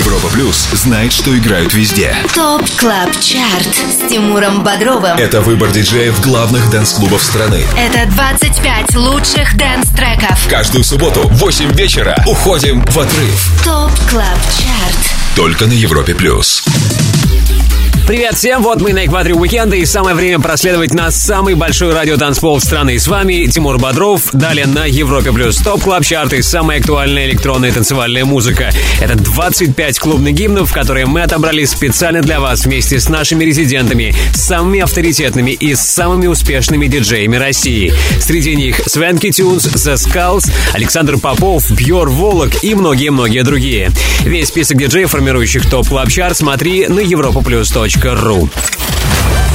[0.00, 2.16] Европа Плюс знает, что играют везде.
[2.34, 5.18] Top Club Chart с Тимуром Бодровым.
[5.18, 7.62] Это выбор диджеев главных дэнс-клубов страны.
[7.76, 10.48] Это 25 лучших дэнс-треков.
[10.48, 13.62] Каждую субботу в 8 вечера уходим в отрыв.
[13.62, 15.36] Top Club Chart.
[15.36, 16.64] Только на Европе Плюс.
[18.10, 22.60] Привет всем, вот мы на экваторе уикенда и самое время проследовать на самый большой радиотанцпол
[22.60, 22.98] страны.
[22.98, 27.70] С вами Тимур Бодров, далее на Европе Плюс Top Club Chart и самая актуальная электронная
[27.70, 28.70] танцевальная музыка.
[29.00, 34.80] Это 25 клубных гимнов, которые мы отобрали специально для вас вместе с нашими резидентами, самыми
[34.80, 37.92] авторитетными и самыми успешными диджеями России.
[38.18, 43.92] Среди них Swanky Tunes, The Skulls, Александр Попов, Бьор Волок и многие-многие другие.
[44.24, 48.48] Весь список диджеев, формирующих Top Club Chart, смотри на europaplus.ru.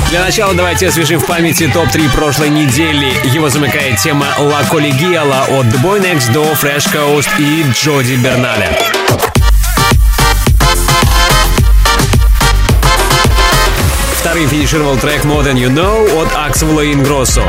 [0.09, 3.12] Для начала давайте освежим в памяти топ-3 прошлой недели.
[3.34, 8.77] Его замыкает тема «La Colegiala» от The Boy Next Door, Fresh Coast и Джоди Берналя.
[14.20, 17.43] Вторым финишировал трек «More Than You Know» от Аксвелла Ингроссо.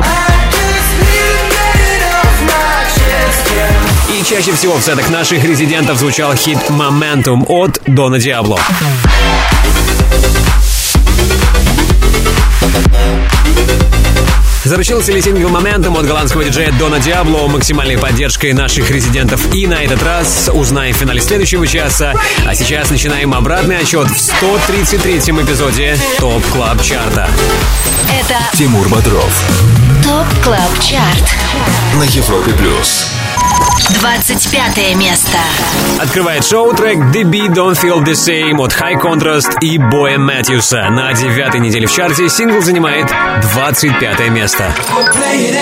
[4.09, 8.59] И чаще всего в сетах наших резидентов звучал хит «Momentum» от Дона Диабло.
[14.67, 19.85] Заручился ли сингл моментом от голландского диджея Дона Диабло максимальной поддержкой наших резидентов и на
[19.85, 22.15] этот раз узнаем в финале следующего часа.
[22.45, 27.31] А сейчас начинаем обратный отсчет в 133-м эпизоде Top Club Chart а.
[28.11, 29.33] Это Тимур Бодров
[30.03, 31.37] Top Club Chart.
[31.95, 33.09] на Европе Плюс.
[33.91, 35.39] 25 место.
[36.01, 40.89] Открывает шоу трек The Beat Don't Feel The Same от High Contrast и Боя Мэтьюса.
[40.91, 43.07] На девятой неделе в чарте сингл занимает
[43.53, 44.75] 25 место.
[45.15, 45.53] Play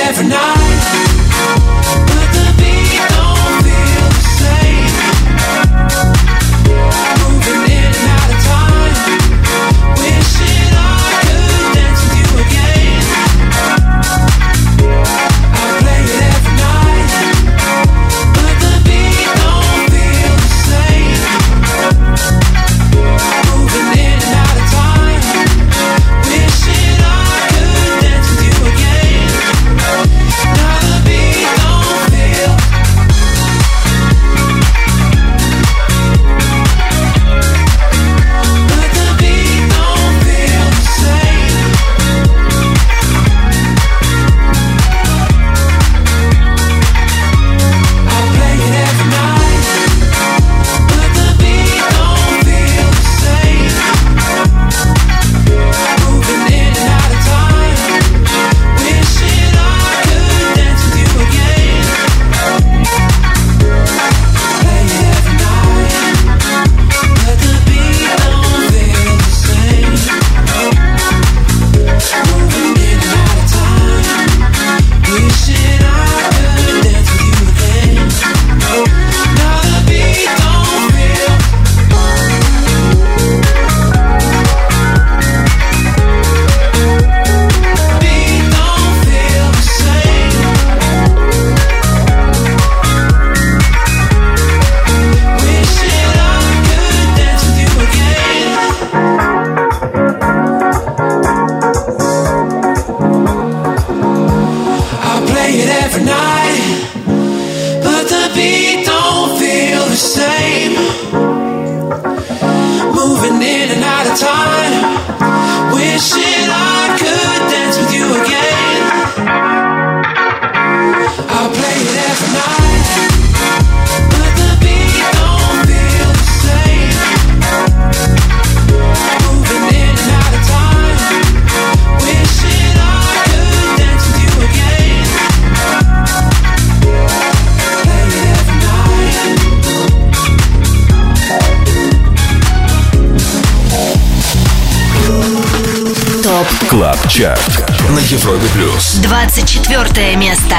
[147.15, 148.95] Чарт на Европе Плюс.
[148.95, 150.57] 24 место.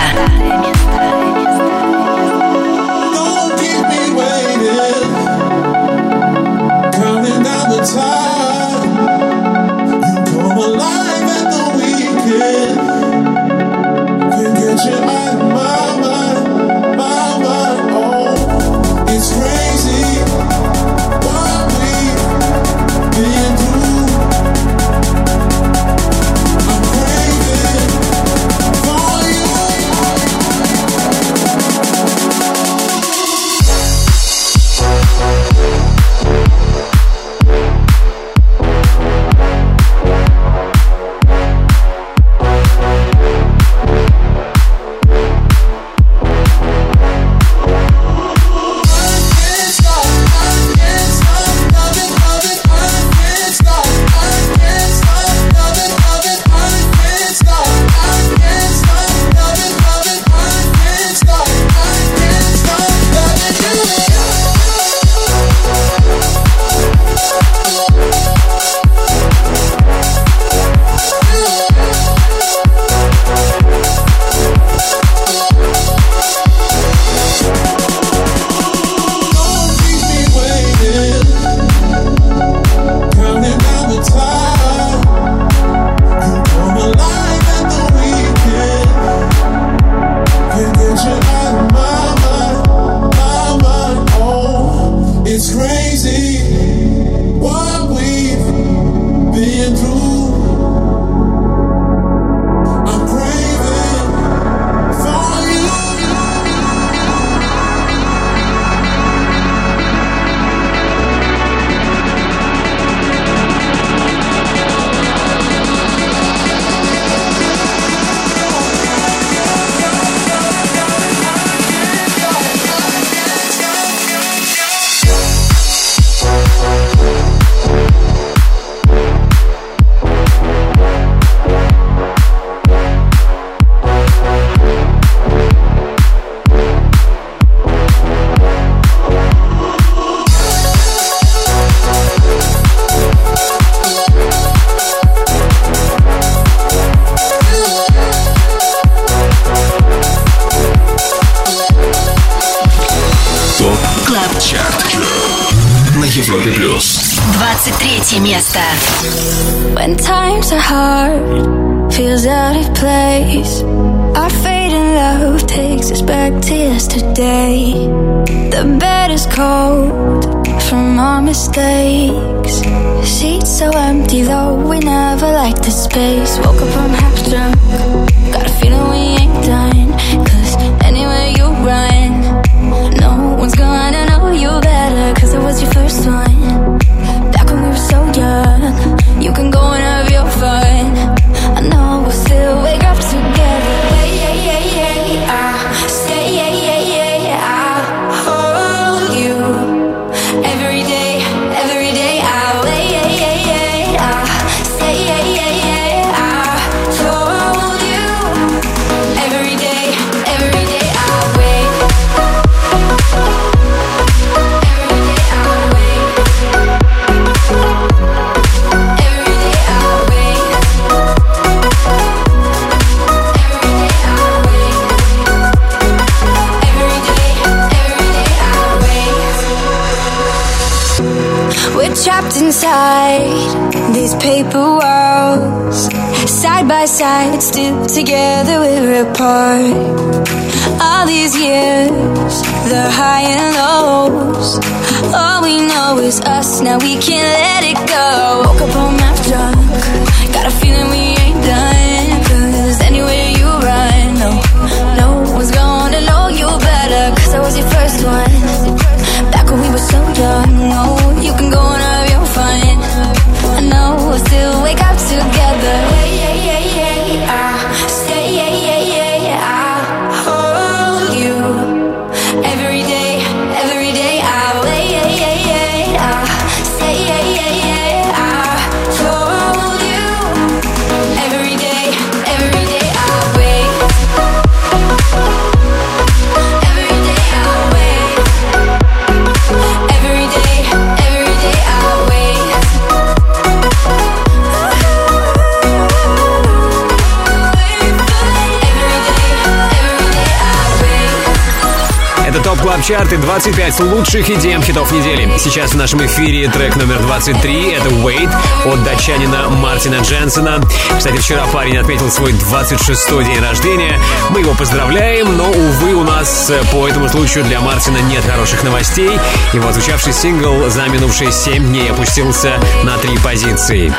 [302.88, 305.28] Чарты 25 лучших EDM хитов недели.
[305.40, 307.72] Сейчас в нашем эфире трек номер 23.
[307.72, 308.30] Это Wait
[308.64, 310.62] от датчанина Мартина Дженсона.
[310.96, 314.00] Кстати, вчера парень отметил свой 26-й день рождения.
[314.30, 318.62] Мы его поздравляем, но, увы, у нас э, по этому случаю для Мартина нет хороших
[318.62, 319.20] новостей.
[319.54, 323.92] Его отзвучавший сингл за минувшие 7 дней опустился на три позиции.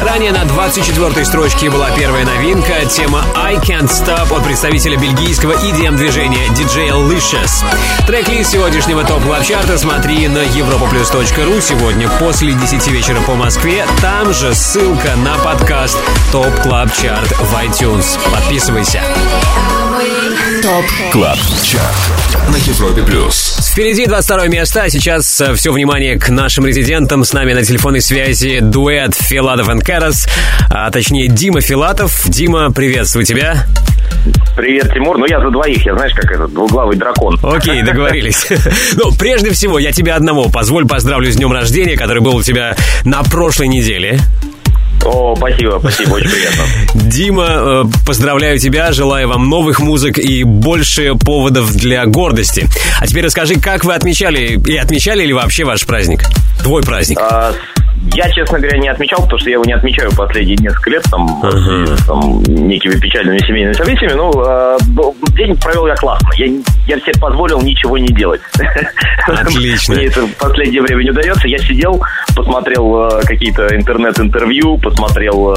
[0.00, 2.86] Ранее на 24-й строчке была первая новинка.
[2.88, 7.66] Тема I Can't Stop от представителя бельгийского EDM-движения DJ Licious.
[8.30, 13.84] Трек-лист сегодняшнего Top Club Chart а смотри на europaplus.ru сегодня после 10 вечера по Москве.
[14.00, 15.98] Там же ссылка на подкаст
[16.30, 18.18] Top Club Chart в iTunes.
[18.32, 19.02] Подписывайся.
[20.62, 23.58] Top Club Chart на Европе плюс.
[23.72, 27.24] Впереди 22 место, а сейчас все внимание к нашим резидентам.
[27.24, 30.28] С нами на телефонной связи дуэт Филатов и Карас,
[30.68, 32.22] а точнее Дима Филатов.
[32.28, 33.66] Дима, приветствую тебя.
[34.56, 35.18] Привет, Тимур.
[35.18, 37.38] Ну, я за двоих, я знаешь, как этот двуглавый дракон.
[37.42, 38.46] Окей, договорились.
[38.94, 42.76] Ну, прежде всего, я тебя одного позволь поздравлю с днем рождения, который был у тебя
[43.04, 44.20] на прошлой неделе.
[45.04, 46.64] О, спасибо, спасибо, очень приятно.
[46.94, 52.66] Дима, э, поздравляю тебя, желаю вам новых музык и больше поводов для гордости.
[53.00, 56.24] А теперь расскажи, как вы отмечали, и отмечали ли вообще ваш праздник?
[56.62, 57.18] Твой праздник.
[57.20, 57.54] А,
[58.14, 61.42] Я, честно говоря, не отмечал, потому что я его не отмечаю последние несколько лет, там,
[61.42, 64.14] с, там некими печальными семейными событиями.
[64.14, 64.78] Ну, э,
[65.36, 66.28] день провел я классно.
[66.36, 66.46] Я,
[66.86, 68.40] я себе позволил ничего не делать.
[69.26, 69.94] Отлично.
[69.94, 71.46] Мне это в последнее время не удается.
[71.46, 72.02] Я сидел,
[72.34, 75.54] посмотрел э, какие-то интернет-интервью, посмотрел э,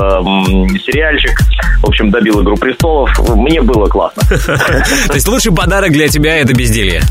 [0.79, 1.39] сериальчик.
[1.81, 3.09] В общем, добил «Игру престолов».
[3.35, 4.23] Мне было классно.
[5.07, 7.01] То есть лучший подарок для тебя это безделье.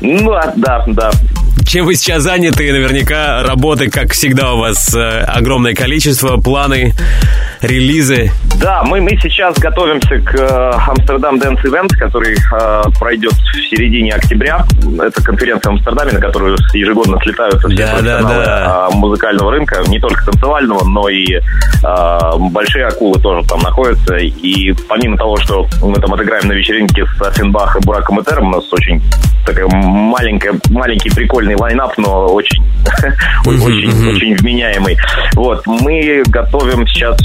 [0.00, 1.10] Ну, а, да, да.
[1.66, 6.94] Чем вы сейчас заняты, наверняка работы, как всегда, у вас э, огромное количество, планы,
[7.60, 8.30] релизы.
[8.60, 14.12] Да, мы, мы сейчас готовимся к э, Amsterdam Dance Event, который э, пройдет в середине
[14.12, 14.64] октября.
[15.00, 18.88] Это конференция в Амстердаме, на которую ежегодно слетаются все Да, профессионалы да, да.
[18.92, 21.40] э, музыкального рынка, не только танцевального, но и э,
[22.52, 24.16] большие акулы тоже там находятся.
[24.16, 27.42] И помимо того, что мы там отыграем на вечеринке с и
[27.84, 29.02] Бураком Этером, у нас очень
[29.44, 32.62] такая маленькая, маленький прикольный лайнап, но очень,
[33.46, 34.96] очень, очень вменяемый.
[35.34, 37.16] Вот, мы готовим сейчас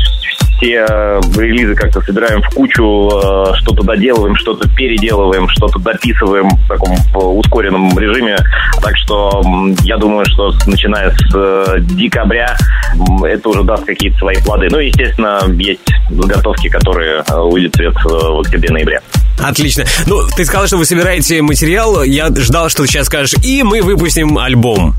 [0.61, 6.67] все э, релизы как-то собираем в кучу, э, что-то доделываем, что-то переделываем, что-то дописываем в
[6.67, 8.37] таком ускоренном режиме.
[8.81, 9.41] Так что
[9.83, 12.55] я думаю, что начиная с э, декабря
[13.23, 14.67] это уже даст какие-то свои плоды.
[14.69, 19.01] Ну, и, естественно, есть заготовки, которые свет э, в октябре-ноябре.
[19.39, 19.85] Отлично.
[20.05, 22.03] Ну, ты сказал, что вы собираете материал.
[22.03, 24.95] Я ждал, что ты сейчас скажешь, и мы выпустим альбом.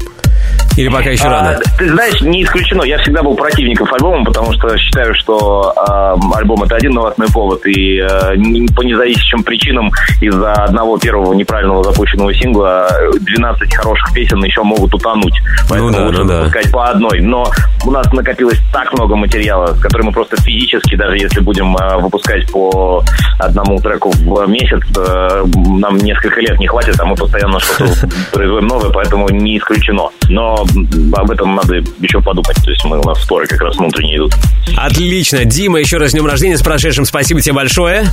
[0.76, 1.50] Или пока еще рано?
[1.50, 2.82] А, ты знаешь, не исключено.
[2.82, 7.64] Я всегда был противником альбома, потому что считаю, что а, альбом это один новостной повод,
[7.66, 8.02] и
[8.36, 14.62] не- по независящим причинам из-за одного первого неправильного запущенного сингла э, 12 хороших песен еще
[14.62, 15.34] могут утонуть.
[15.68, 16.38] Поэтому да, лучше ну да.
[16.38, 17.20] выпускать по одной.
[17.20, 17.50] Но
[17.84, 22.50] у нас накопилось так много материала, который мы просто физически, даже если будем а, выпускать
[22.50, 23.02] по
[23.38, 28.66] одному треку в месяц, э, нам несколько лет не хватит, а мы постоянно что-то производим
[28.66, 30.08] новое, поэтому не исключено.
[30.28, 32.56] Но об этом надо еще подумать.
[32.62, 34.34] То есть мы, у нас споры как раз внутренние идут.
[34.76, 35.44] Отлично.
[35.44, 37.04] Дима, еще раз с днем рождения, с прошедшим.
[37.04, 38.04] Спасибо тебе большое.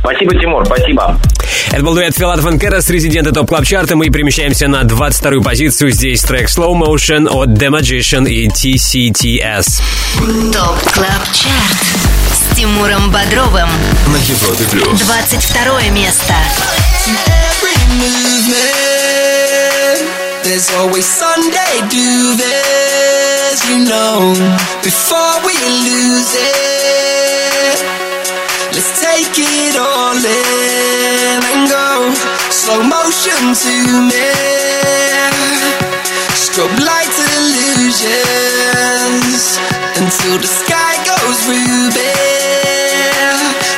[0.00, 1.18] Спасибо, Тимур, спасибо.
[1.72, 5.90] Это был дуэт Филатов и Кэрос, резиденты топ клаб чарта Мы перемещаемся на 22-ю позицию.
[5.90, 9.82] Здесь трек Slow Motion от The Magician и TCTS.
[10.52, 13.68] ТОП КЛАБ ЧАРТ с Тимуром Бодровым.
[14.06, 15.00] На Европе плюс.
[15.00, 16.34] 22 место.
[17.06, 19.23] every movement.
[20.44, 24.36] There's always Sunday do this, you know.
[24.84, 27.80] Before we lose it,
[28.76, 32.12] let's take it all in and go
[32.52, 33.74] slow motion to
[34.04, 34.28] me.
[36.36, 38.04] Strobe light illusions
[39.96, 42.12] until the sky goes ruby.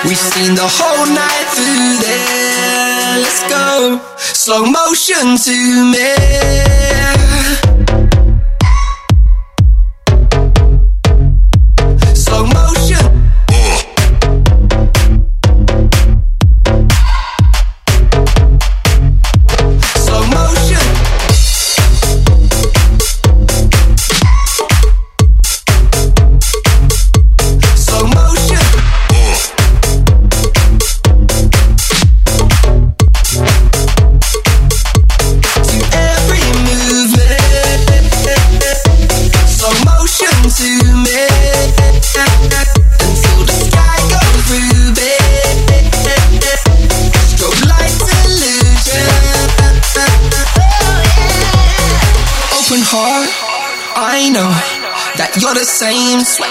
[0.03, 3.23] We've seen the whole night through there.
[3.23, 4.03] Let's go
[4.47, 6.86] slow motion to me.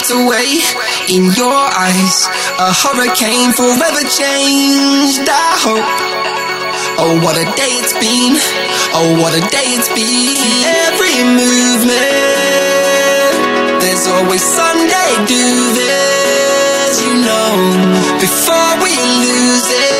[0.05, 0.59] Swept away
[1.09, 2.27] in your eyes.
[2.59, 5.27] A hurricane forever changed.
[5.29, 5.85] I hope.
[6.97, 8.37] Oh, what a day it's been.
[8.93, 10.65] Oh, what a day it's been.
[10.87, 11.95] Every movement.
[13.81, 17.53] There's always Sunday do this, you know.
[18.19, 19.94] Before we lose it,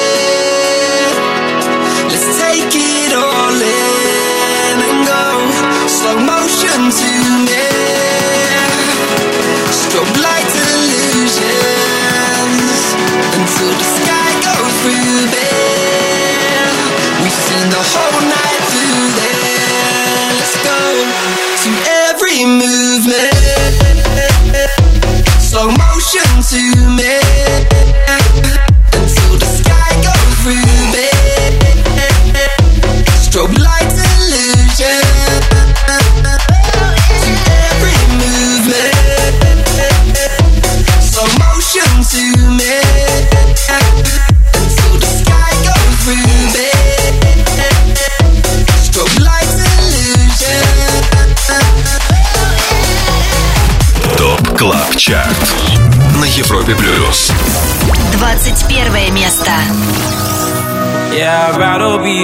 [26.18, 27.25] attention to me.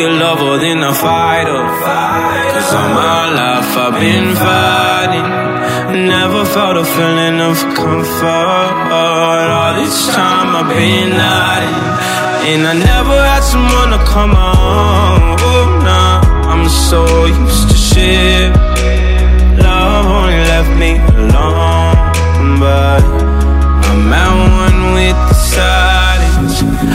[0.04, 1.62] A lover than a fighter.
[2.54, 5.28] Cause all my life I've been fighting.
[6.08, 8.74] Never felt a feeling of comfort.
[8.92, 11.78] All this time I've been hiding.
[12.50, 15.38] And I never had someone to come on.
[15.40, 18.52] Oh, nah, I'm so used to shit.
[19.64, 22.60] Love only left me alone.
[22.60, 23.04] But
[23.90, 25.31] I'm at one with.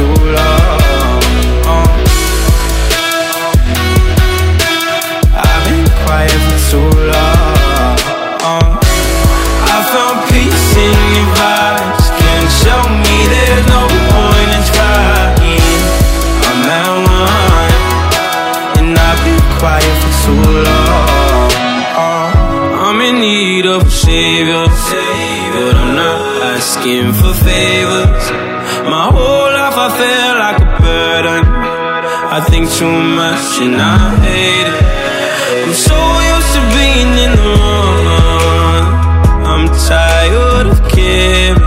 [0.00, 0.59] too long
[33.62, 34.84] and I hate it.
[35.62, 35.98] I'm so
[36.32, 38.84] used to being in the wrong.
[39.50, 41.60] I'm tired of caring.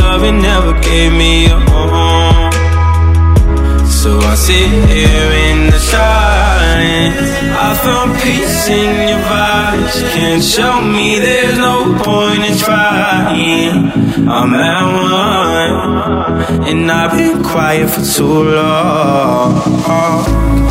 [0.00, 2.52] Loving never gave me a home.
[4.00, 7.30] So I sit here in the silence.
[7.66, 9.96] I found peace in your vibes.
[10.14, 13.92] Can't show me there's no point in trying.
[14.28, 15.74] I'm at one,
[16.68, 20.65] and I've been quiet for too long.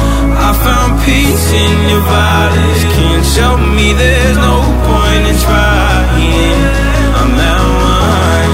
[1.06, 2.82] Peace in your vibes.
[2.96, 4.56] Can't show me there's no
[4.88, 6.62] point in trying.
[7.20, 7.62] I'm at
[7.94, 8.54] one,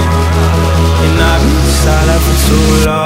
[1.04, 3.01] and I've been silent for too long.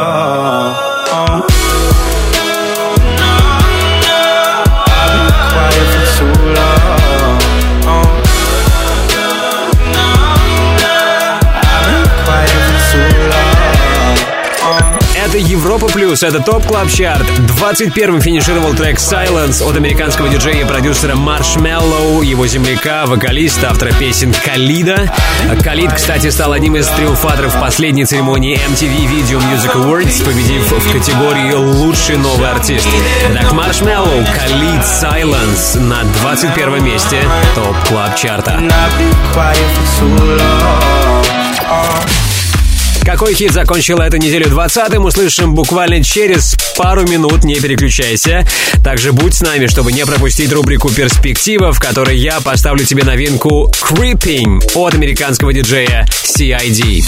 [15.27, 17.27] Это Европа Плюс, это Top Club Chart.
[17.61, 24.33] 21-м финишировал трек Silence от американского диджея и продюсера Маршмеллоу, его земляка, вокалиста, автора песен
[24.33, 25.13] Калида.
[25.65, 31.55] Калид, кстати, стал одним из триумфаторов последней церемонии MTV Video Music Awards, победив в категории
[31.55, 32.87] «Лучший новый артист».
[33.35, 37.21] Так, Маршмеллоу, Калид, Silence на 21 месте
[37.57, 38.63] Top Club Chart а.
[41.67, 42.26] Long.
[43.07, 48.45] Какой хит закончил эту неделю 20-м, услышим буквально через пару минут, не переключайся.
[48.83, 53.71] Также будь с нами, чтобы не пропустить рубрику «Перспектива», в которой я поставлю тебе новинку
[53.81, 57.05] «Creeping» от американского диджея CID.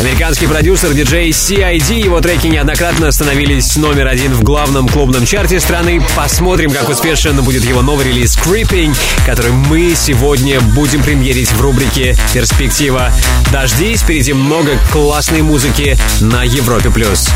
[0.00, 6.00] Американский продюсер диджей CID, его треки неоднократно становились номер один в главном клубном чарте страны.
[6.14, 12.16] Посмотрим, как успешен будет его новый релиз Creeping, который мы сегодня будем премьерить в рубрике
[12.32, 13.10] «Перспектива».
[13.50, 17.28] Дождись, впереди много классной музыки на Европе плюс.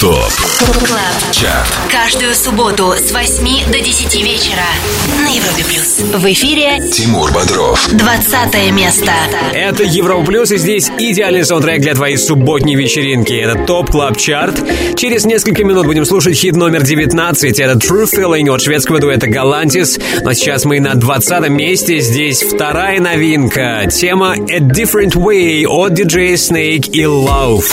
[0.00, 0.32] Top
[0.86, 4.62] Club Chart Каждую субботу с 8 до 10 вечера
[5.24, 5.98] на Европе плюс.
[5.98, 9.12] В эфире Тимур Бодров 20 место.
[9.52, 13.32] Это Европа Плюс, и здесь идеальный саундтрек для твоей субботней вечеринки.
[13.32, 14.62] Это Top Club Chart.
[14.96, 17.58] Через несколько минут будем слушать хит номер 19.
[17.58, 20.00] Это True Feeling от шведского дуэта Galantis.
[20.22, 21.98] Но сейчас мы на 20 месте.
[21.98, 23.88] Здесь вторая новинка.
[23.90, 27.64] Тема A Different Way от DJ Snake и Lauv.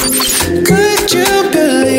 [0.66, 1.99] Could you believe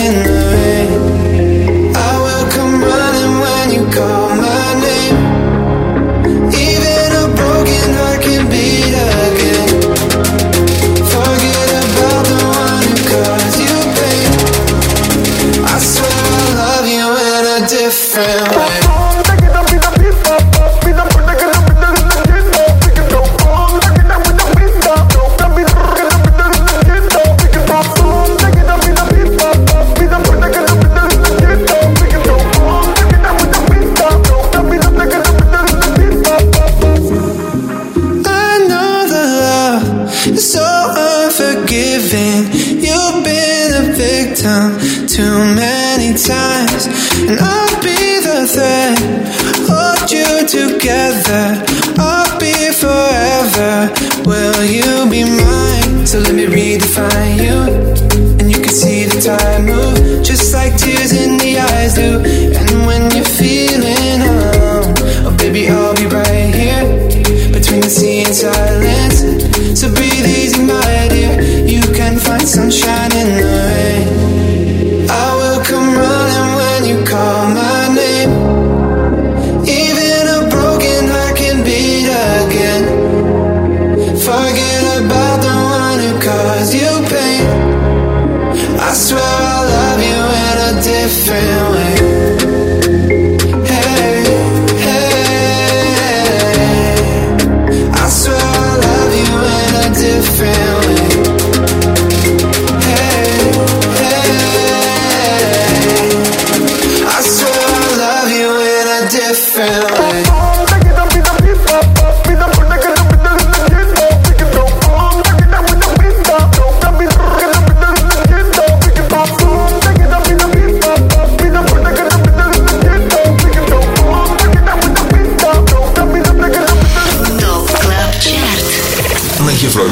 [54.31, 55.50] Will you be mine?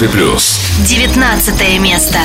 [0.02, 0.60] Европе плюс.
[0.80, 2.20] 19 место.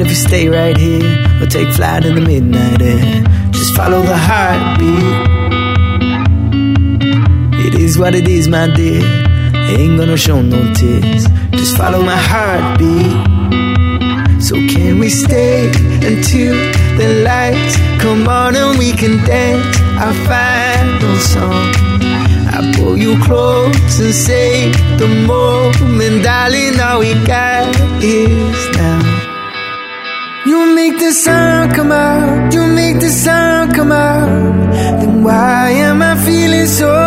[0.00, 3.24] Mind if you stay right here or take flight in the midnight air.
[3.52, 5.28] Just follow the heartbeat.
[7.66, 9.02] It is what it is, my dear.
[9.78, 11.26] Ain't gonna show no tears.
[11.52, 13.12] Just follow my heartbeat.
[14.42, 15.68] So can we stay
[16.10, 16.54] until
[16.98, 21.74] the lights come on and we can dance our final song?
[22.52, 27.68] I pull you close and say the moment, darling, all we got
[28.02, 29.09] is now.
[31.10, 34.30] The sun come out, you make the sun come out.
[35.00, 36.99] Then why am I feeling so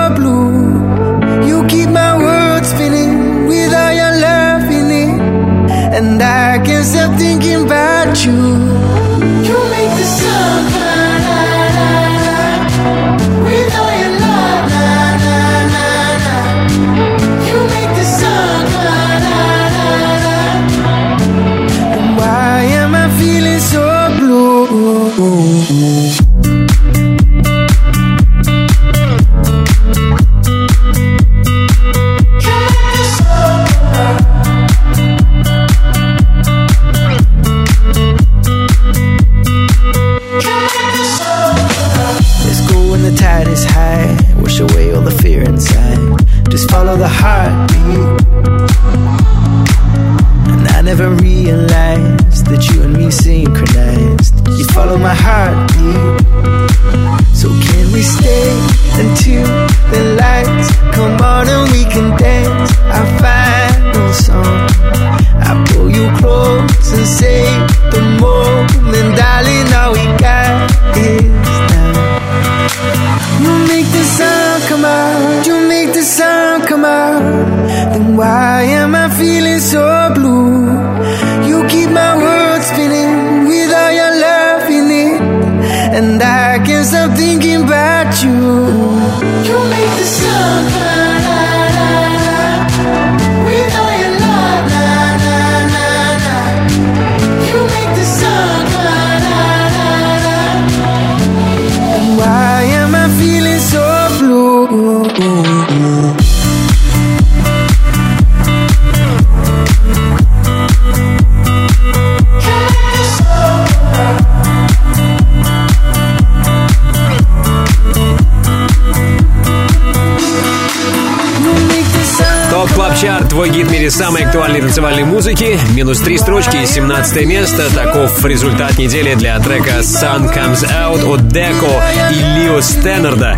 [123.33, 125.57] твой гид в мире самой актуальной танцевальной музыки.
[125.73, 127.73] Минус три строчки и 17 место.
[127.73, 133.35] Таков результат недели для трека Sun Comes Out от Деко и Лио Стэннерда.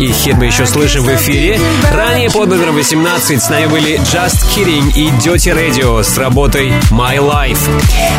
[0.00, 1.60] И хит мы еще слышим в эфире.
[1.92, 7.18] Ранее под номером 18 с нами были Just Kidding и Dirty Radio с работой My
[7.18, 7.58] Life.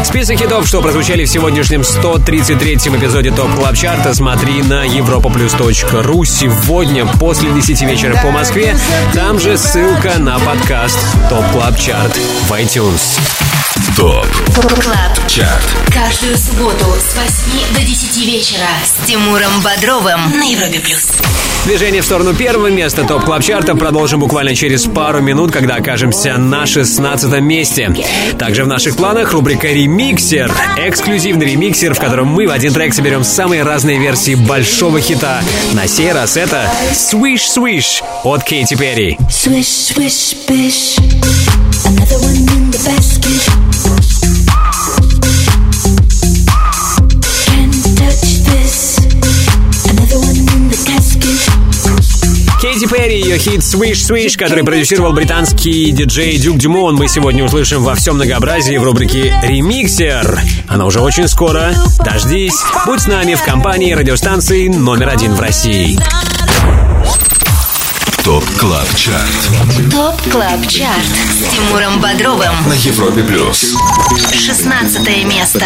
[0.05, 6.25] Список хитов, что прозвучали в сегодняшнем 133-м эпизоде Top Club Chart а, смотри на europaplus.ru
[6.25, 8.77] сегодня после 10 вечера по Москве.
[9.13, 13.46] Там же ссылка на подкаст Top Club Chart в iTunes.
[13.97, 15.27] Top Club.
[15.27, 21.13] Chart Каждую субботу с 8 до 10 вечера с Тимуром Бодровым на Европе плюс.
[21.65, 25.77] Движение в сторону первого места Top Club Chart а продолжим буквально через пару минут, когда
[25.77, 27.91] окажемся на 16 месте.
[28.37, 30.53] Также в наших планах рубрика «Ремиксер».
[30.77, 35.41] Эксклюзивный ремиксер, в котором мы в один трек соберем самые разные версии большого хита.
[35.73, 39.17] На сей раз это «Swish Swish» от Кейти Перри.
[39.27, 40.99] Swish, swish, bish.
[41.83, 43.66] Another one in the basket.
[52.77, 57.81] Кейти Перри, ее хит «Swish Swish», который продюсировал британский диджей Дюк Дюмон, мы сегодня услышим
[57.83, 60.39] во всем многообразии в рубрике «Ремиксер».
[60.67, 61.73] Она уже очень скоро.
[62.05, 62.53] Дождись.
[62.85, 65.97] Будь с нами в компании радиостанции номер один в России.
[68.27, 72.51] Top Club Chart Top Club Chart с Тимуром Бодровым.
[72.67, 73.73] На Европе Плюс
[74.33, 75.65] 16 место.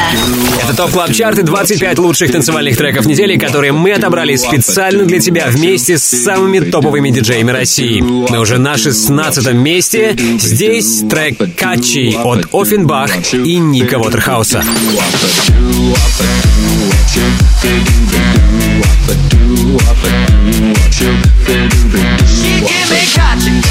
[0.62, 5.20] Это Top Club Chart и 25 лучших танцевальных треков недели, которые мы отобрали специально для
[5.20, 8.00] тебя вместе с самыми топовыми диджеями России.
[8.00, 10.16] Мы уже на 16 месте.
[10.38, 14.64] Здесь трек «Katchi» от Оффенбах и Ника Уотерхауса.
[22.28, 23.62] She give me catching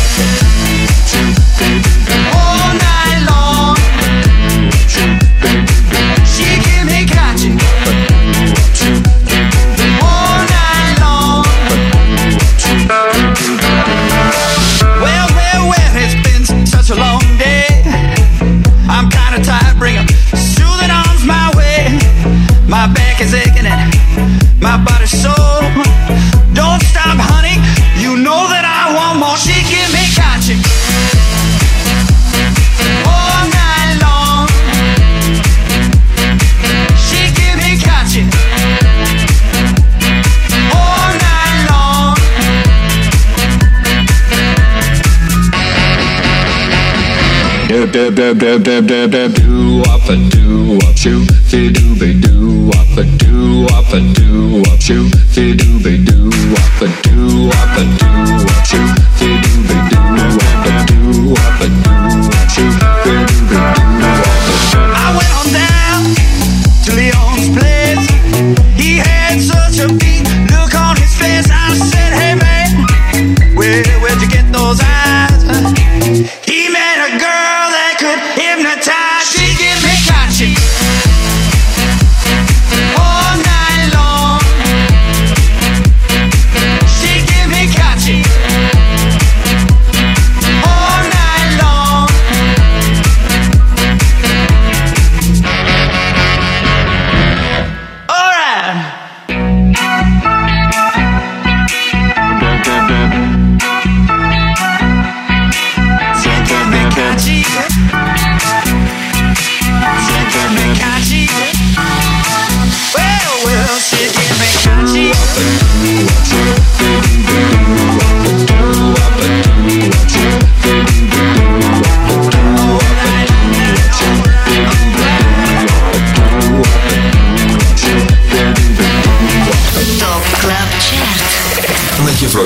[48.00, 52.18] dab dab dab dab dab dab do wop a do wop shoo fi do be
[52.18, 56.88] do wop a do wop a do wop shoo fi do be do wop a
[57.04, 57.59] do wop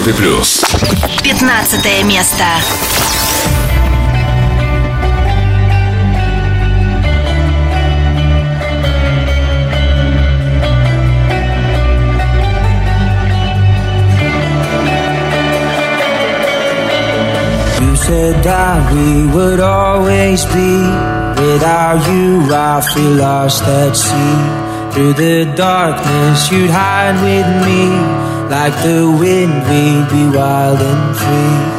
[0.05, 0.63] Европе плюс.
[1.23, 2.45] 15 место.
[17.81, 20.85] You said that we would always be.
[21.41, 24.37] Without you, I feel lost at sea.
[24.93, 28.24] Through the darkness, you'd hide with me.
[28.55, 31.74] Like the wind, we'd be wild and free.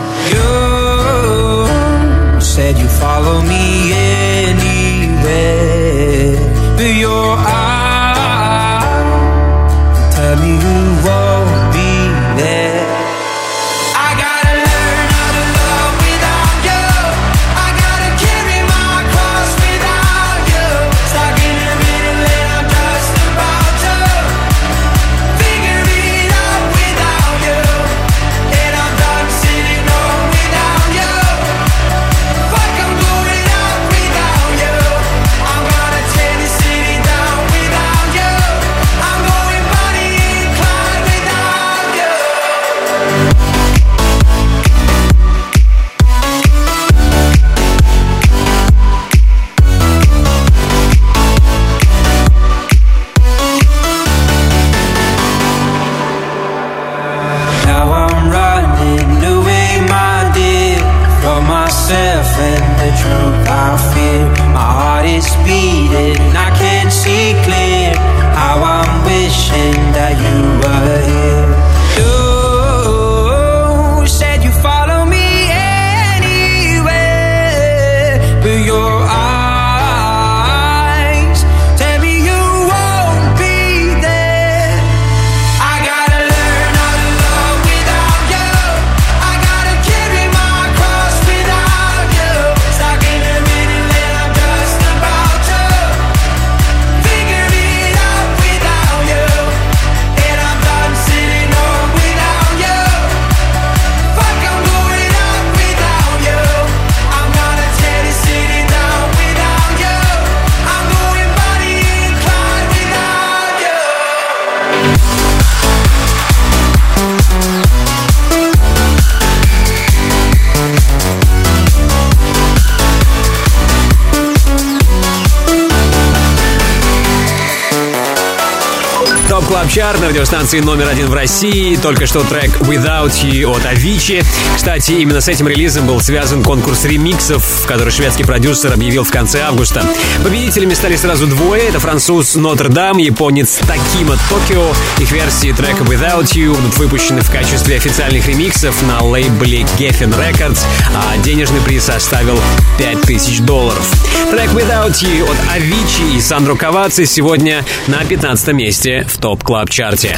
[129.85, 131.75] Chart на радиостанции номер один в России.
[131.75, 134.25] Только что трек Without You от Avicii.
[134.55, 139.41] Кстати, именно с этим релизом был связан конкурс ремиксов, который шведский продюсер объявил в конце
[139.41, 139.85] августа.
[140.23, 141.67] Победителями стали сразу двое.
[141.67, 144.73] Это француз Нотр Дам, японец Такима Токио.
[144.97, 150.63] Их версии трека Without You будут выпущены в качестве официальных ремиксов на лейбле Geffen Records,
[150.95, 152.39] а денежный приз составил
[152.79, 153.87] 5000 долларов.
[154.31, 159.74] Трек Without You от Avicii и Сандро Каваццы сегодня на 15 месте в Top Club
[159.75, 160.17] Chart е.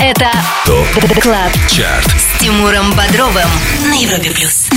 [0.00, 0.32] Это
[0.66, 2.06] ТОП КЛАБ Чарт.
[2.08, 3.48] с Тимуром Бодровым
[3.86, 4.68] на Европе плюс.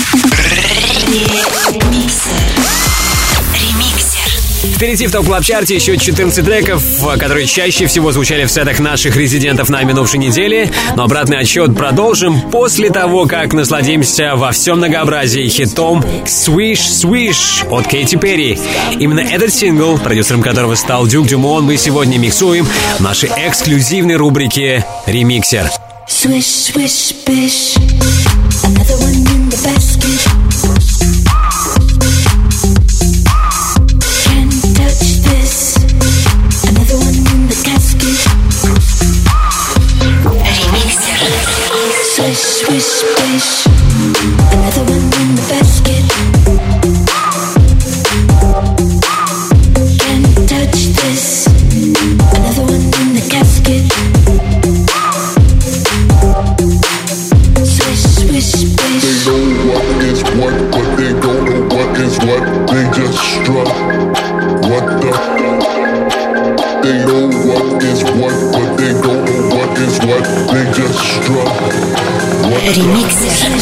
[4.76, 6.84] Впереди в топ клаб чарте еще 14 треков,
[7.17, 10.69] которые чаще всего звучали в сетах наших резидентов на минувшей неделе.
[10.97, 17.88] Но обратный отсчет продолжим после того, как насладимся во всем многообразии хитом «Swish Swish» от
[17.88, 18.59] Кейти Перри.
[18.99, 22.67] Именно этот сингл, продюсером которого стал Дюк Дюмон, мы сегодня миксуем
[22.97, 25.69] в нашей эксклюзивной рубрике «Ремиксер».
[26.09, 27.78] Swish, swish, bish.
[28.63, 29.24] Another one
[42.80, 43.64] space, space.
[72.76, 73.54] Remixer.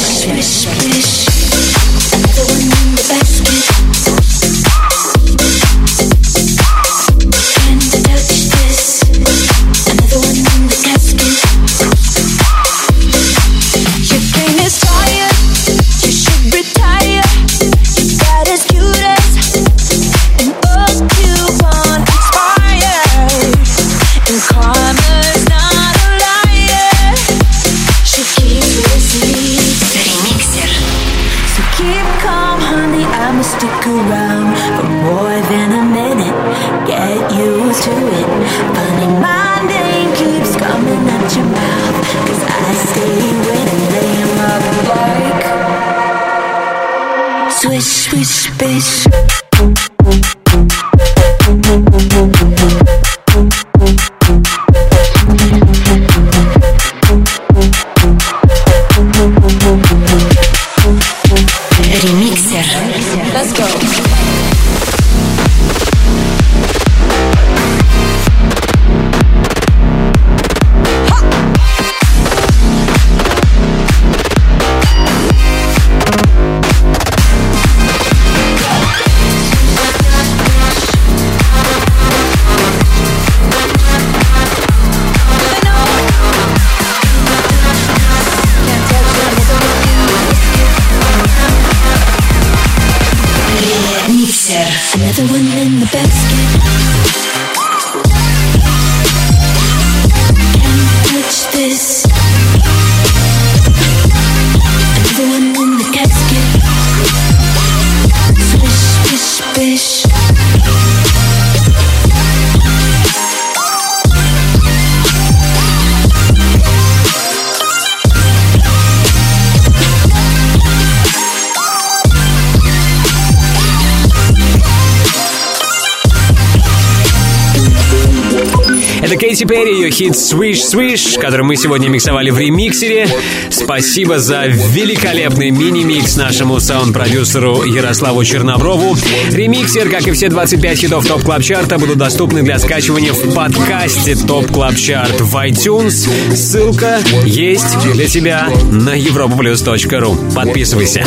[129.45, 133.07] Перри, ее хит Swish Swish, который мы сегодня миксовали в ремиксере.
[133.49, 138.97] Спасибо за великолепный мини-микс нашему саунд-продюсеру Ярославу Черноброву.
[139.31, 144.15] Ремиксер, как и все 25 хитов ТОП Club Чарта, будут доступны для скачивания в подкасте
[144.15, 146.09] ТОП Club Чарт в iTunes.
[146.35, 150.33] Ссылка есть для тебя на europaplus.ru.
[150.33, 151.03] Подписывайся.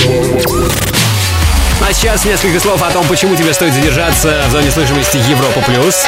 [1.80, 6.04] А сейчас несколько слов о том, почему тебе стоит задержаться в зоне слышимости Европа Плюс.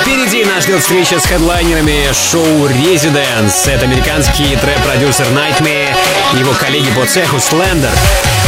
[0.00, 3.68] Впереди нас ждет встреча с хедлайнерами шоу Residence.
[3.68, 5.94] Это американский трэп-продюсер Nightmare
[6.34, 7.90] и его коллеги по цеху Slender.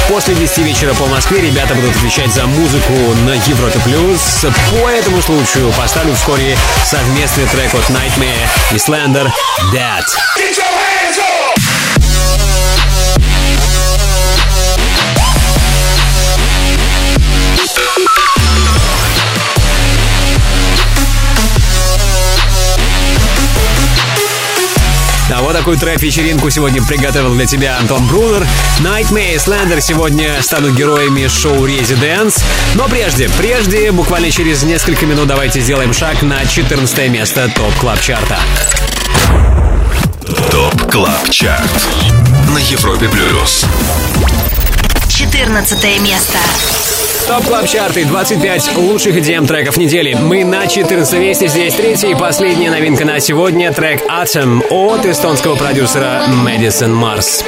[0.08, 2.92] После 10 вечера по Москве ребята будут отвечать за музыку
[3.26, 4.44] на Европе Плюс.
[4.70, 9.30] По этому случаю поставлю вскоре совместный трек от Nightmare и Slender
[9.72, 10.04] Dead.
[25.60, 28.46] Такую трэп-вечеринку сегодня приготовил для тебя Антон Брунер.
[28.78, 32.42] Nightmare и Slander сегодня станут героями шоу Residence.
[32.76, 38.00] Но прежде, прежде, буквально через несколько минут давайте сделаем шаг на 14 место ТОП Club
[38.00, 38.38] Чарта.
[40.50, 41.70] ТОП CLUB ЧАРТ
[42.54, 43.66] на Европе Плюс.
[45.10, 46.38] 14 место.
[47.30, 50.14] Топ Club Чарты 25 лучших EDM треков недели.
[50.14, 51.46] Мы на 14 месте.
[51.46, 53.72] Здесь третья и последняя новинка на сегодня.
[53.72, 57.44] Трек Atom от эстонского продюсера Madison Mars.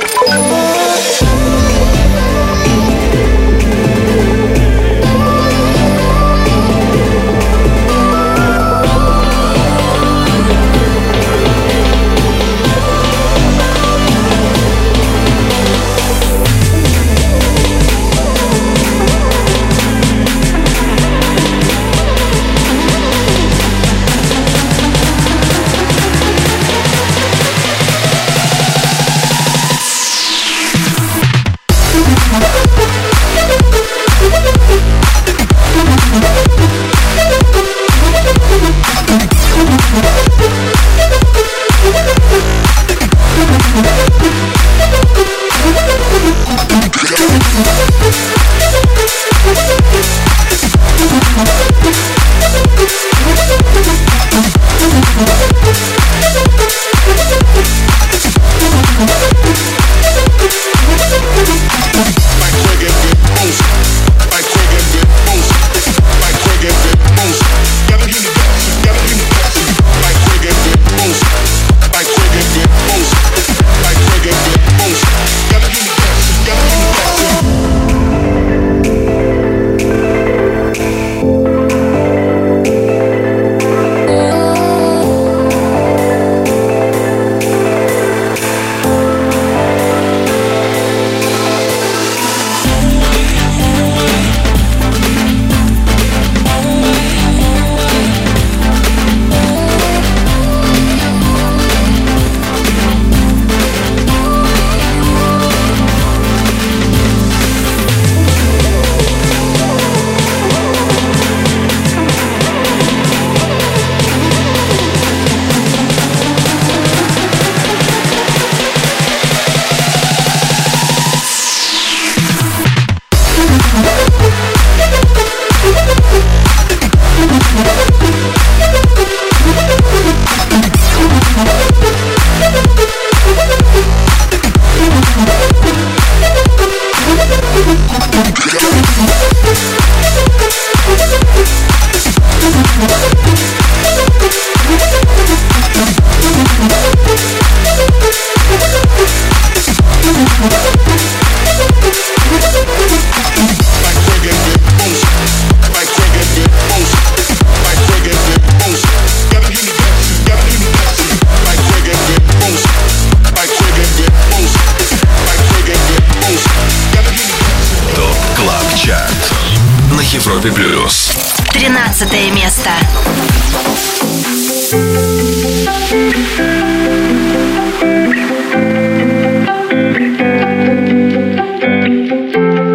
[170.15, 171.11] Европе плюс.
[171.55, 172.71] 13 место.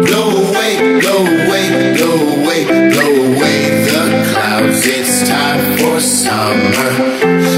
[0.04, 4.84] Blow away, blow away, blow away, blow away the clouds.
[4.86, 6.90] It's time for summer.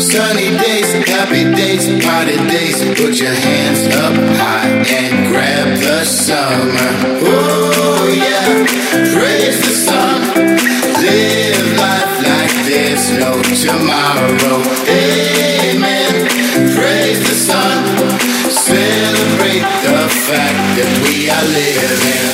[0.00, 2.78] Sunny days, happy days, party days.
[2.98, 3.69] Put your hands
[21.40, 22.29] I live in.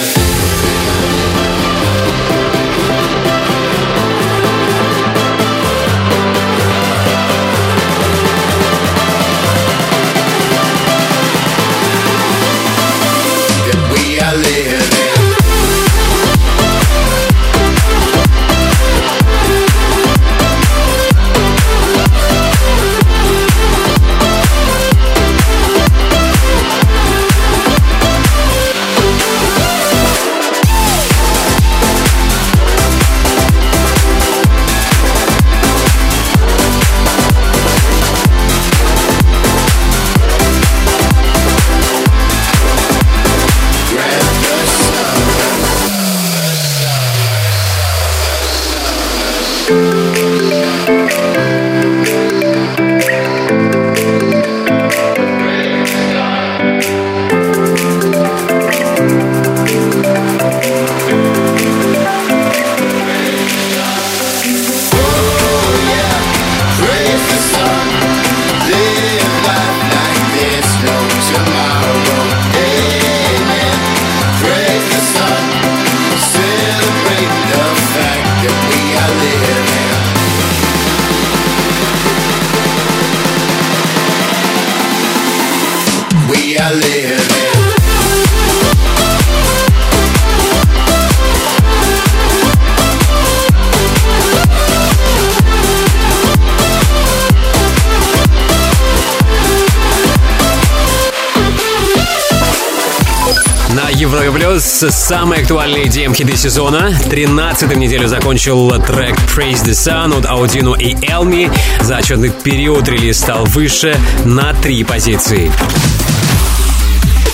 [105.77, 106.95] Актуальные DM-хиты сезона.
[107.11, 111.51] 13 неделю закончил трек Praise the Sun от Audino и Elmi.
[111.83, 115.51] За отчетный период релиз стал выше на три позиции.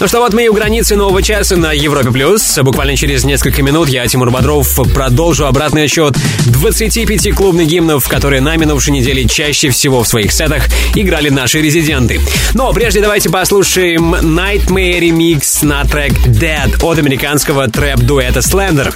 [0.03, 2.11] Ну что, вот мы и у границы нового часа на Европе+.
[2.11, 2.59] плюс.
[2.59, 8.57] Буквально через несколько минут я, Тимур Бодров, продолжу обратный отсчет 25 клубных гимнов, которые на
[8.57, 10.65] минувшей неделе чаще всего в своих сетах
[10.97, 12.21] играли наши резиденты.
[12.53, 18.93] Но прежде давайте послушаем Nightmare Remix на трек Dead от американского трэп-дуэта Slender.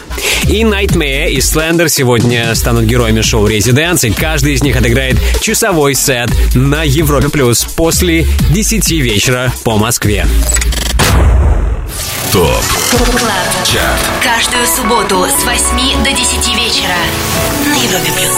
[0.49, 5.95] И Nightmare и Slender сегодня станут героями шоу Резиденс, и каждый из них отыграет часовой
[5.95, 10.27] сет на Европе+, плюс после 10 вечера по Москве.
[12.37, 12.63] ТОП
[13.19, 16.93] КЛАБ ЧАРТ Каждую субботу с 8 до 10 вечера
[17.65, 18.37] на Европе Плюс.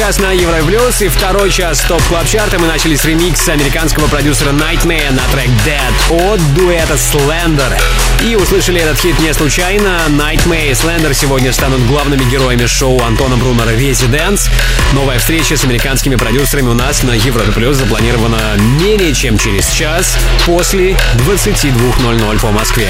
[0.00, 4.06] Час на Евро Плюс и второй час топ клаб чарта мы начали с ремикса американского
[4.08, 7.78] продюсера Nightmare на трек Dead от дуэта Slender.
[8.24, 10.00] И услышали этот хит не случайно.
[10.08, 14.48] Nightmare и Slender сегодня станут главными героями шоу Антона Брунера Residence.
[14.94, 20.16] Новая встреча с американскими продюсерами у нас на Европе Плюс запланирована менее чем через час
[20.46, 20.96] после
[21.28, 22.88] 22.00 по Москве.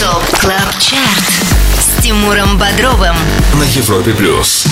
[0.00, 1.30] ТОП КЛАБ ЧАРТ
[1.78, 3.16] с Тимуром Бодровым
[3.54, 4.66] на Европе плюс.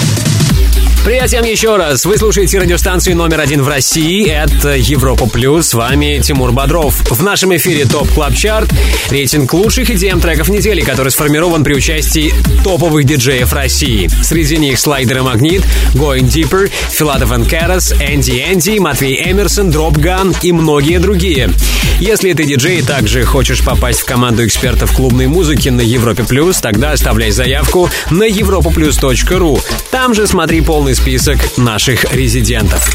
[1.03, 2.05] Привет всем еще раз.
[2.05, 4.29] Вы слушаете радиостанцию номер один в России.
[4.29, 5.69] Это Европа Плюс.
[5.69, 6.95] С вами Тимур Бодров.
[7.11, 8.71] В нашем эфире ТОП Club Чарт.
[9.09, 14.11] Рейтинг лучших EDM треков недели, который сформирован при участии топовых диджеев России.
[14.23, 15.63] Среди них Слайдер и Magnit,
[15.95, 21.51] Going Deeper, Филатов и Карас, Энди Энди, Матвей Эмерсон, Dropgun и многие другие.
[21.99, 26.61] Если ты диджей и также хочешь попасть в команду экспертов клубной музыки на Европе Плюс,
[26.61, 29.61] тогда оставляй заявку на europaplus.ru.
[29.91, 32.91] Там же смотри полный список наших резидентов.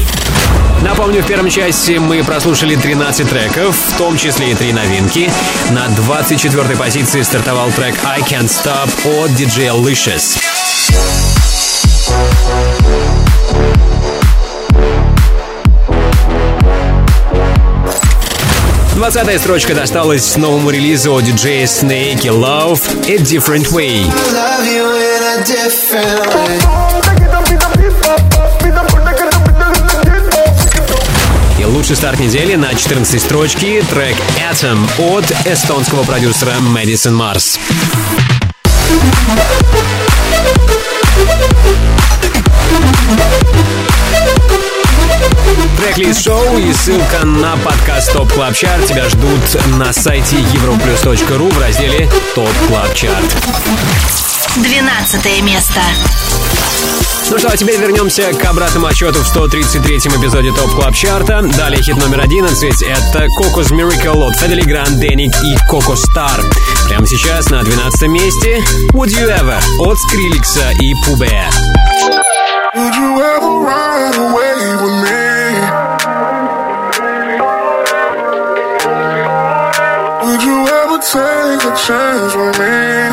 [0.82, 5.30] Напомню, в первом части мы прослушали 13 треков, в том числе и три новинки.
[5.70, 10.38] На 24-й позиции стартовал трек I Can't Stop от DJ Licious.
[18.96, 24.04] 20 строчка досталась новому релизу от диджея Snake Love A Different Way.
[24.32, 27.25] Love you in a different way.
[31.86, 34.16] Лучший старт недели на 14 строчке трек
[34.50, 37.60] Atom от эстонского продюсера Madison Mars.
[45.78, 49.40] Трек-лист шоу и ссылка на подкаст Топ Club Чарт тебя ждут
[49.78, 54.25] на сайте europaplus.ru в разделе Топ Club Чарт.
[54.62, 55.80] 12 место.
[57.30, 61.42] Ну что, а теперь вернемся к обратному отсчету в 133-м эпизоде ТОП Club Чарта.
[61.42, 66.40] Далее хит номер 11— это Coco's Miracle от Fedde Le Grand, Dannic и Coco Star.
[66.88, 71.44] Прямо сейчас на 12 месте Would You Ever от Skrillex а и Poo Bear.
[72.76, 75.86] Would you ever ride away with me?
[80.26, 83.05] Would you ever take a chance with me?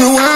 [0.00, 0.29] You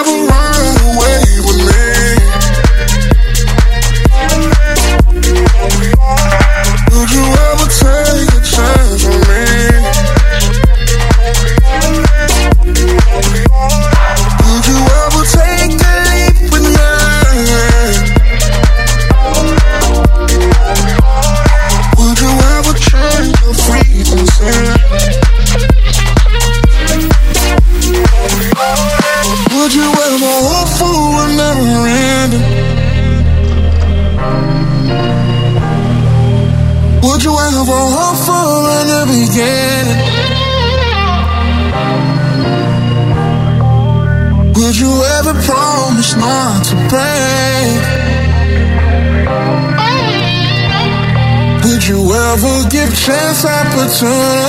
[53.97, 54.44] trying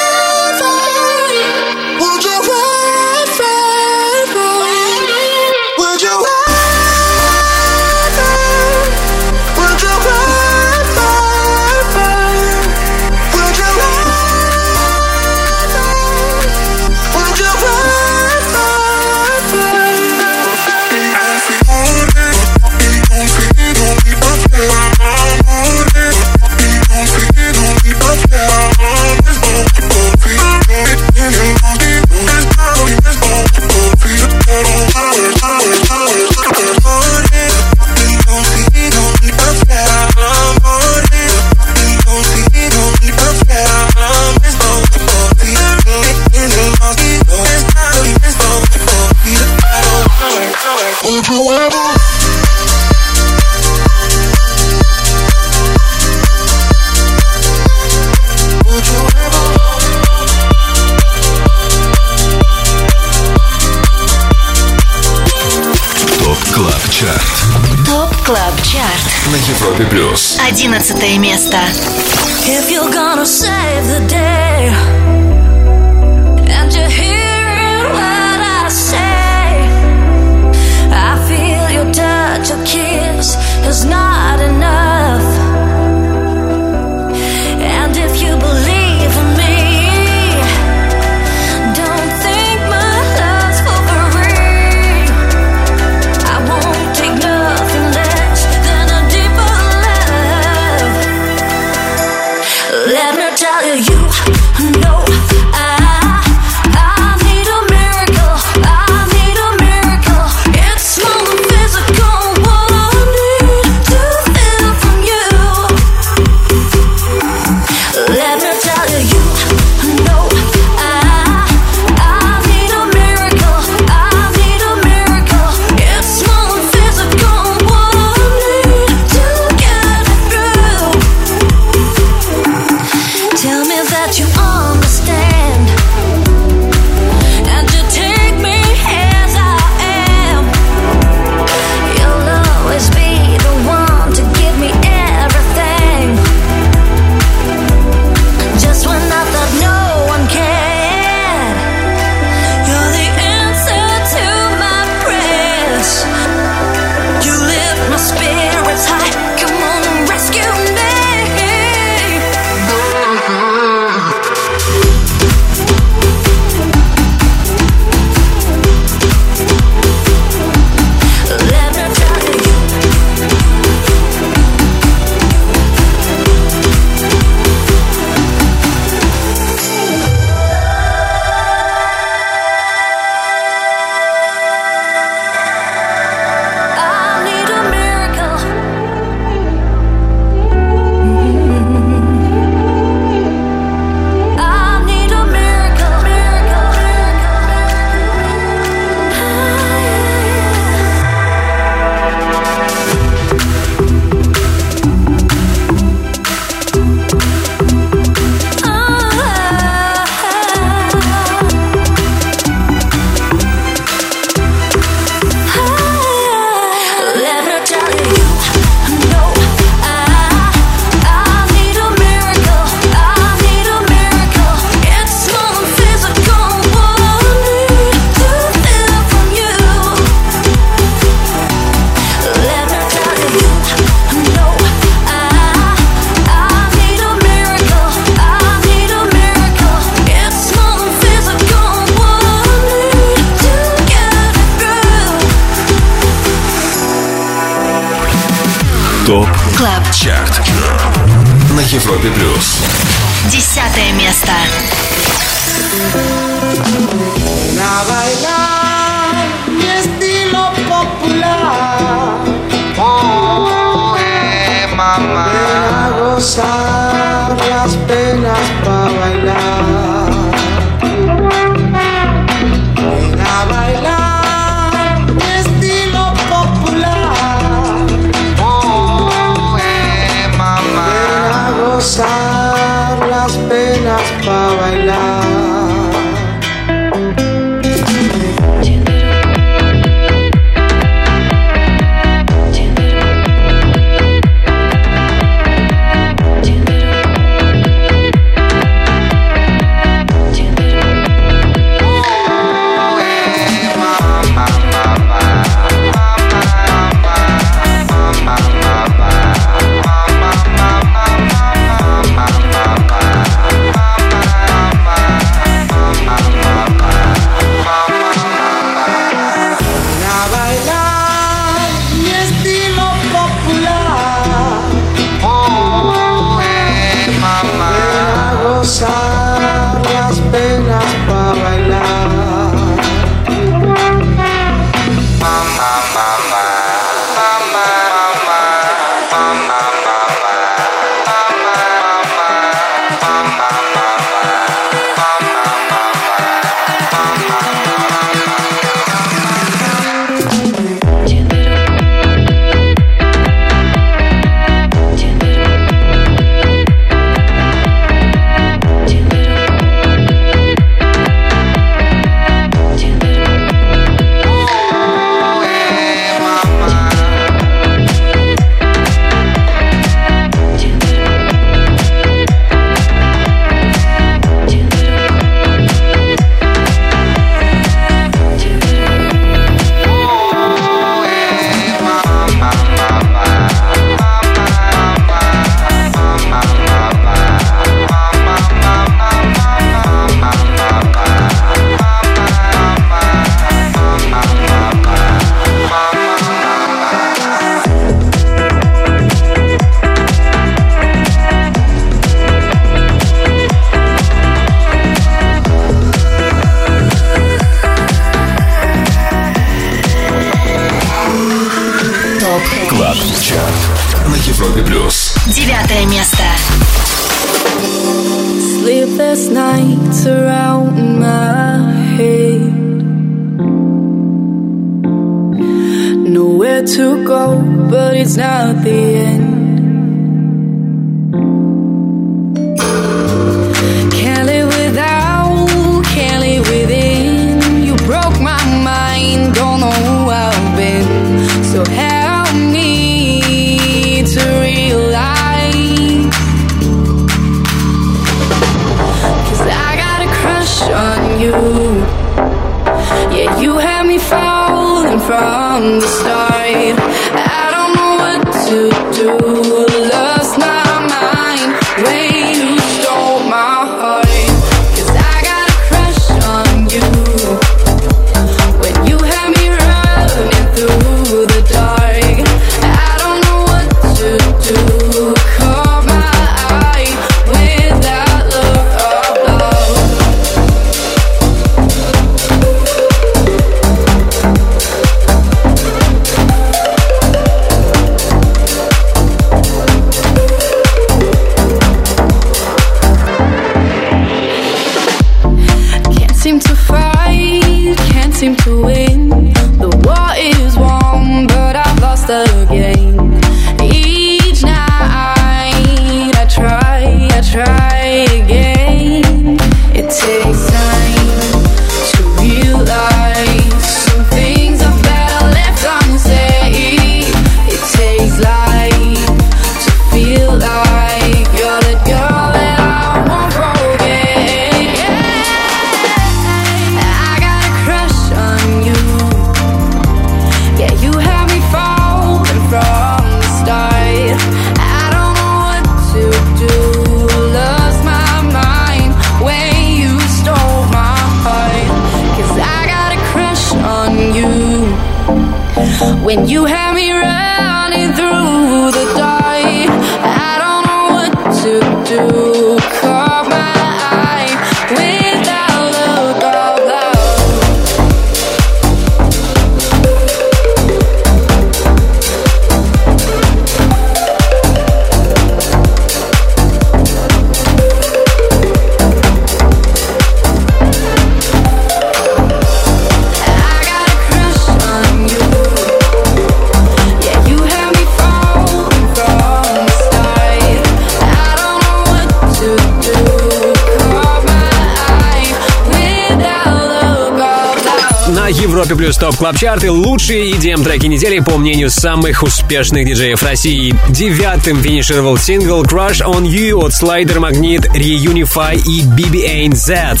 [589.20, 593.74] Европе Плюс Топ Клаб Чарты лучшие EDM треки недели по мнению самых успешных диджеев России.
[593.90, 600.00] Девятым финишировал сингл Crush on You от Slider Magnit, Reunify и BB-8Z.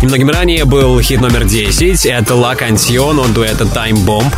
[0.00, 4.32] Немногим ранее был хит номер 10, это La Canción от дуэта Time Bomb.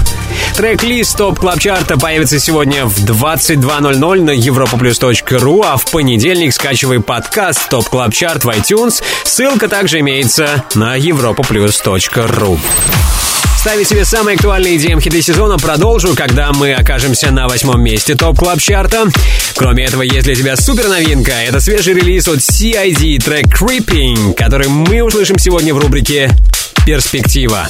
[0.56, 7.68] Трек-лист Топ Club Чарта появится сегодня в 22.00 на europaplus.ru, а в понедельник скачивай подкаст
[7.68, 9.02] Топ Club Чарт в iTunes.
[9.24, 12.58] Ссылка также имеется на europaplus.ru.
[13.68, 18.38] Ставить себе самые актуальные EDM хиты сезона продолжу, когда мы окажемся на восьмом месте ТОП
[18.38, 19.04] Club Чарта.
[19.56, 21.32] Кроме этого, есть для тебя супер новинка.
[21.32, 26.30] Это свежий релиз от CID, трек Creeping, который мы услышим сегодня в рубрике
[26.86, 27.68] «Перспектива».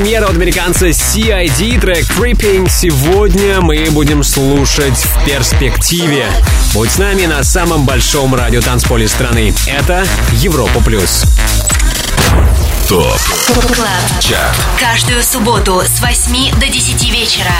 [0.00, 2.70] Премьера от американца CID, трек Creeping.
[2.70, 6.24] Сегодня мы будем слушать в перспективе.
[6.72, 9.52] Будь с нами на самом большом радио танцполе страны.
[9.66, 11.26] Это Европа Плюс.
[12.90, 13.20] ТОП
[13.72, 14.20] Club.
[14.20, 14.58] Чарт.
[14.80, 17.52] Каждую субботу с 8 до 10 вечера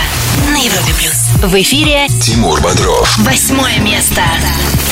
[0.51, 1.29] на Европе плюс.
[1.41, 3.17] В эфире Тимур Бодров.
[3.19, 4.21] восьмое место.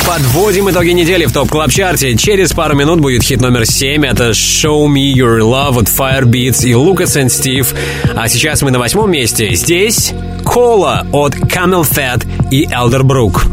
[0.07, 4.05] Подводим итоги недели в топ club чарте Через пару минут будет хит номер 7.
[4.05, 7.75] Это Show Me Your Love от Firebeats и Lucas and Steve.
[8.15, 9.53] А сейчас мы на восьмом месте.
[9.55, 10.13] Здесь
[10.45, 13.45] Кола от Camel Fat и Elderbrook.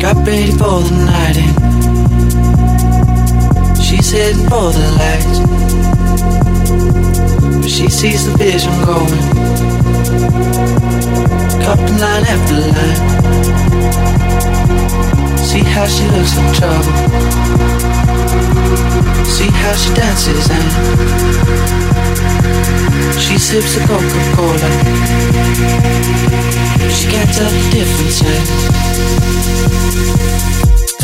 [0.00, 1.68] Got ready for the night in.
[3.80, 5.57] She's heading for the lights.
[7.68, 9.22] She sees the vision going.
[11.62, 13.00] Cupping line after line.
[15.36, 16.92] See how she looks in trouble.
[19.24, 20.64] See how she dances and
[23.20, 24.70] she sips a Coca-Cola.
[26.90, 28.22] She can't tell the difference.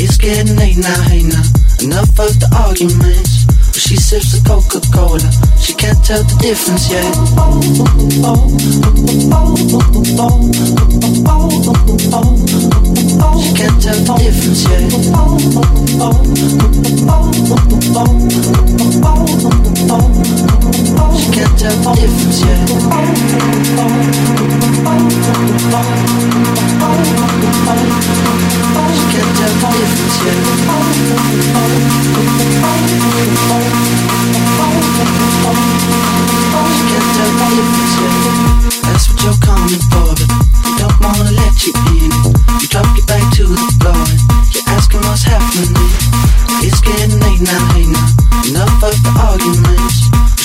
[0.00, 1.42] It's getting late now, hey now.
[1.82, 3.42] Enough of the arguments.
[3.74, 5.58] She sips the difference yet.
[5.58, 7.02] She can't tell the difference yet.
[13.42, 14.86] She can't tell the difference yet.
[21.18, 22.38] She can't tell the difference
[28.62, 28.67] yet.
[46.60, 48.06] It's getting late now, hey now.
[48.48, 50.27] Enough of the arguments.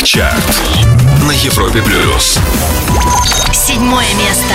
[0.00, 2.38] ТОП КЛАБ ЧАРТ на Европе Плюс.
[3.52, 4.54] Седьмое место.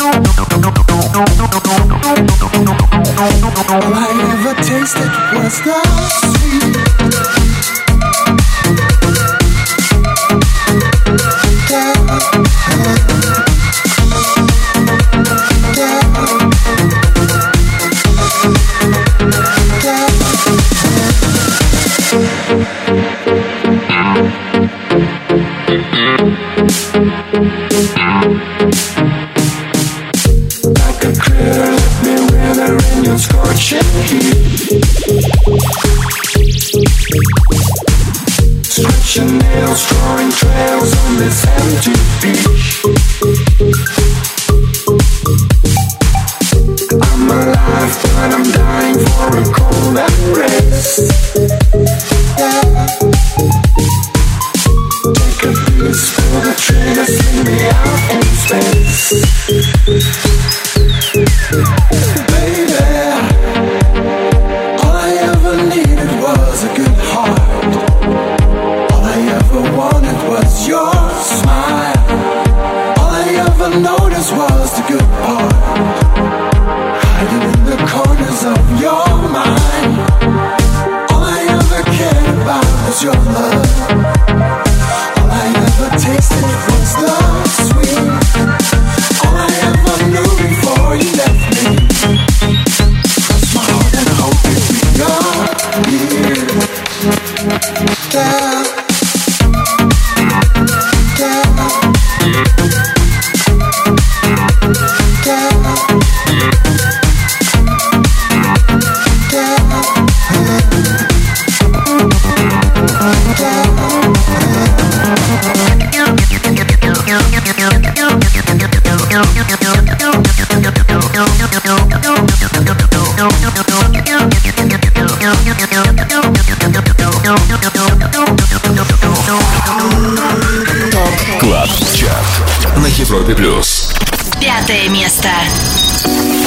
[133.01, 133.95] Европе плюс.
[134.39, 135.27] Пятое место.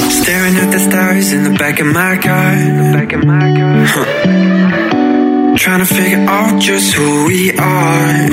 [0.08, 2.54] Staring at the stars in the back of my car.
[3.92, 4.04] Huh.
[5.56, 8.28] Trying to figure out just who we are.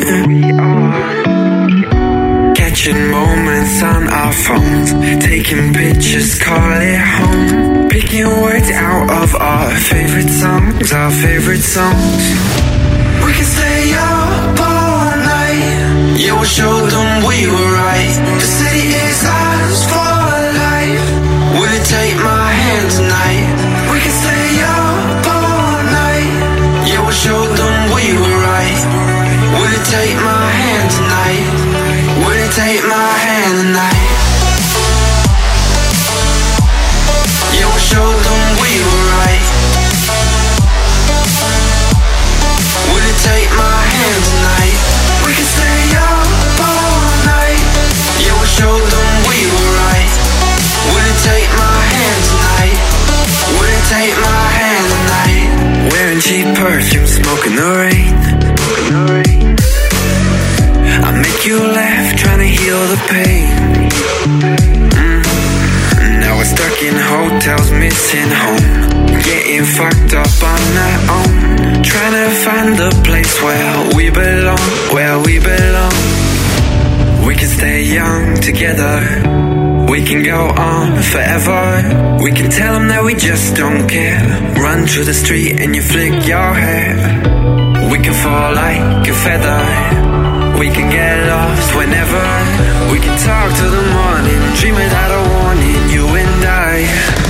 [2.53, 4.93] Catching moments on our phones,
[5.26, 7.89] taking pictures, call it home.
[7.89, 12.23] Picking words out of our favorite songs, our favorite songs.
[13.26, 13.70] We can
[16.45, 18.15] showed them we were right.
[18.39, 19.51] The city is ours.
[56.62, 58.14] perfume, smoke in the rain.
[61.08, 63.50] I make you laugh, trying to heal the pain.
[64.30, 65.24] Mm.
[66.22, 68.66] Now we're stuck in hotels, missing home.
[69.26, 71.34] Getting fucked up on our own.
[71.82, 75.98] Trying to find the place where we belong, where we belong.
[77.26, 79.70] We can stay young together.
[79.91, 82.23] We can go on forever.
[82.23, 84.23] We can tell them that we just don't care.
[84.55, 86.95] Run through the street and you flick your hair.
[87.91, 89.63] We can fall like a feather.
[90.57, 92.23] We can get lost whenever.
[92.93, 95.89] We can talk till the morning, dream without a warning.
[95.91, 97.20] You and I.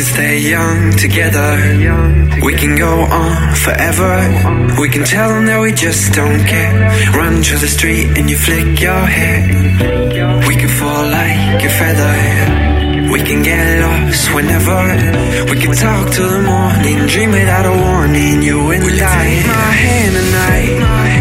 [0.00, 1.50] can stay young together.
[2.42, 4.12] We can go on forever.
[4.80, 6.72] We can tell them that we just don't care.
[7.12, 9.40] Run through the street and you flick your hair.
[10.48, 12.16] We can fall like a feather.
[13.12, 14.80] We can get lost whenever.
[15.50, 18.42] We can talk till the morning, dream without a warning.
[18.42, 19.26] You and I.
[19.46, 21.19] My hand tonight.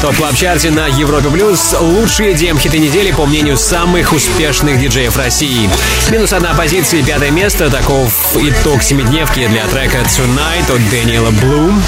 [0.00, 1.76] Топ Club Чарте на Европе Плюс.
[1.78, 5.68] Лучшие EDM-хиты недели по мнению самых успешных диджеев России.
[6.10, 7.70] Минус одна позиция, пятое место.
[7.70, 11.82] Таков итог семидневки для трека Tonight от Дэниела Блум.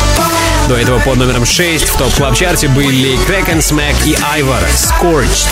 [0.69, 5.49] До этого под номером 6 в топ club чарте были Kraken Smack и Айвар Scorched.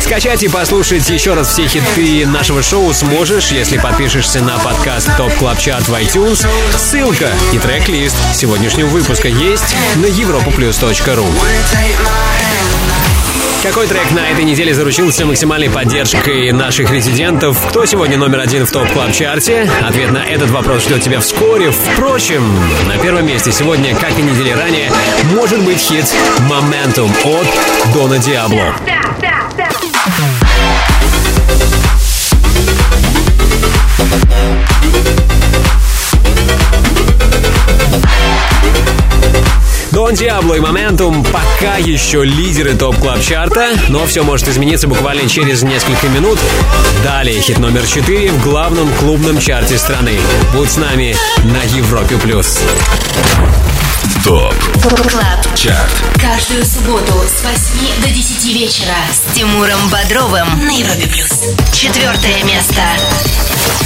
[0.00, 5.32] Скачать и послушать еще раз все хиты нашего шоу сможешь, если подпишешься на подкаст Топ
[5.34, 6.46] Club Чарт в iTunes.
[6.76, 11.26] Ссылка и трек-лист сегодняшнего выпуска есть на europoplus.ru.
[13.62, 17.58] Какой трек на этой неделе заручился максимальной поддержкой наших резидентов?
[17.70, 21.72] Кто сегодня номер один в топ клаб чарте Ответ на этот вопрос ждет тебя вскоре.
[21.72, 22.44] Впрочем,
[22.86, 24.92] на первом месте сегодня, как и недели ранее,
[25.34, 26.06] может быть хит
[26.48, 28.74] «Momentum» от Дона Диабло.
[40.08, 45.28] Дон Диабло и Momentum пока еще лидеры топ club чарта но все может измениться буквально
[45.28, 46.38] через несколько минут.
[47.04, 50.18] Далее хит номер 4 в главном клубном чарте страны.
[50.54, 51.14] Будь с нами
[51.44, 52.16] на Европе+.
[52.16, 52.58] плюс.
[54.24, 61.06] ТОП Club ЧАРТ Каждую субботу с 8 до 10 вечера с Тимуром Бодровым на Европе
[61.06, 61.30] Плюс.
[61.72, 62.82] Четвертое место.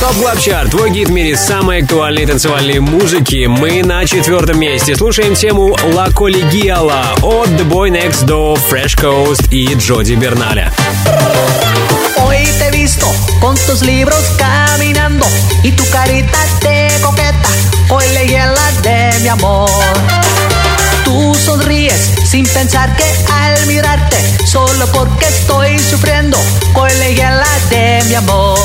[0.00, 3.46] Топ Club Чарт, твой гид в мире самой актуальной танцевальной музыки.
[3.46, 4.96] Мы на четвертом месте.
[4.96, 10.72] Слушаем тему «La Colegiala» от The Boy Next Door, Fresh Coast и Джоди Берналя.
[12.16, 13.06] Hoy te he visto
[13.40, 15.26] con tus libros caminando
[15.62, 17.61] y tu carita de coqueta.
[17.94, 19.68] Hoy leí en la de mi amor.
[21.04, 24.16] Tú sonríes sin pensar que al mirarte,
[24.46, 26.38] solo porque estoy sufriendo,
[26.72, 28.58] hoy leí en la de mi amor.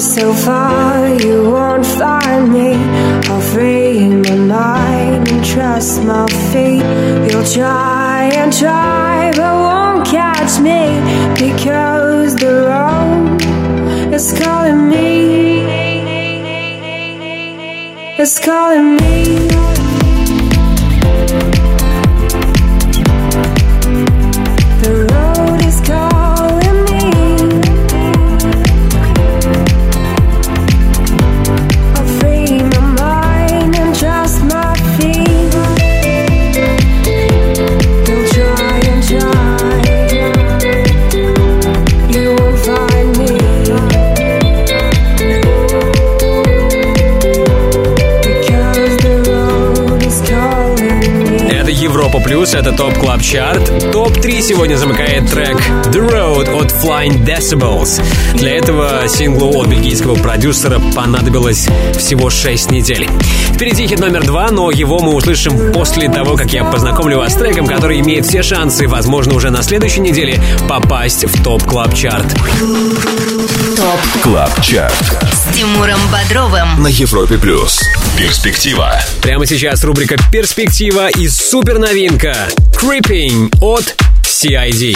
[0.00, 2.74] So far, you won't find me.
[3.30, 6.84] I'll free my mind and trust my feet.
[7.30, 11.00] You'll try and try, but won't catch me
[11.34, 15.64] because the road is calling me.
[18.18, 19.55] It's calling me.
[52.26, 53.92] Плюс, это ТОП Club Чарт.
[53.92, 58.02] ТОП-3 сегодня замыкает трек The Road от Flying Decibels.
[58.34, 63.08] Для этого синглу от бельгийского продюсера понадобилось всего 6 недель.
[63.54, 67.36] Впереди хит номер два, но его мы услышим после того, как я познакомлю вас с
[67.36, 72.26] треком, который имеет все шансы, возможно, уже на следующей неделе попасть в ТОП Club Чарт.
[73.76, 76.82] ТОП Club Чарт Тимуром Бодровым.
[76.82, 77.80] на Европе плюс.
[78.18, 79.00] Перспектива.
[79.22, 82.46] Прямо сейчас рубрика «Перспектива» и супер новинка
[82.78, 84.94] «Creeping» от CID.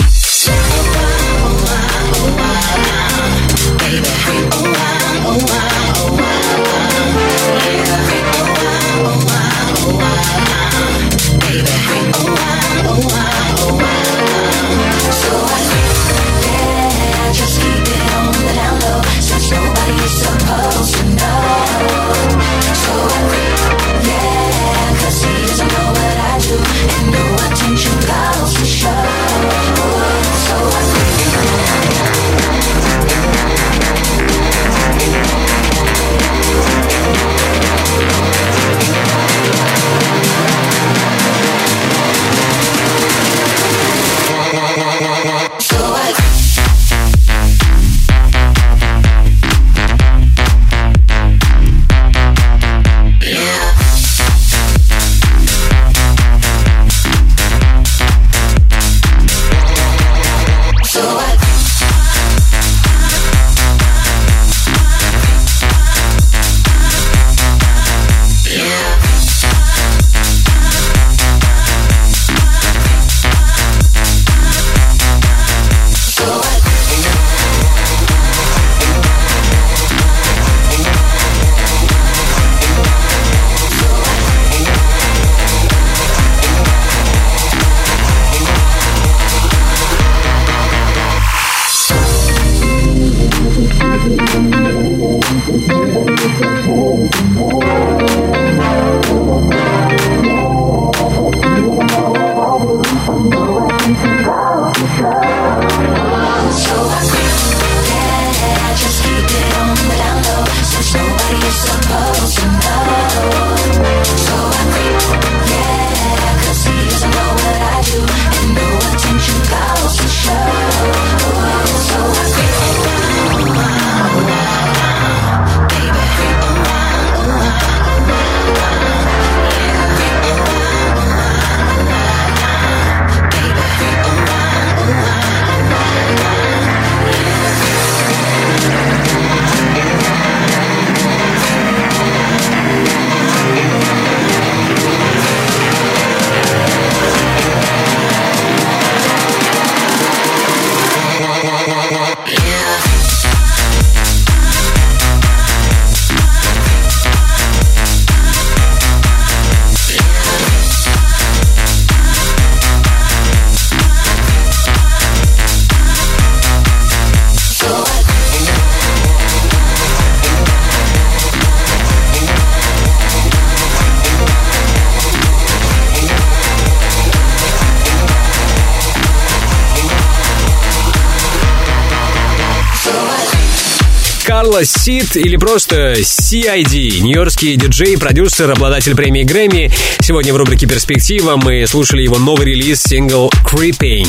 [184.63, 189.73] Сид или просто CID, нью-йоркский диджей, продюсер, обладатель премии Грэмми.
[190.01, 194.07] Сегодня в рубрике «Перспектива» мы слушали его новый релиз, сингл «Creeping».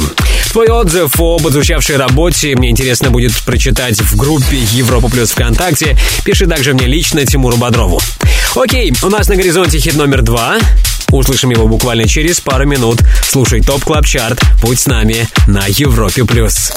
[0.52, 5.98] Твой отзыв об отзвучавшей работе мне интересно будет прочитать в группе Европа Плюс ВКонтакте.
[6.26, 8.02] Пиши также мне лично Тимуру Бодрову.
[8.56, 10.58] Окей, у нас на горизонте хит номер два.
[11.12, 13.00] Услышим его буквально через пару минут.
[13.30, 14.42] Слушай ТОП Club Чарт.
[14.62, 16.26] Будь с нами на Европе+.
[16.26, 16.74] плюс.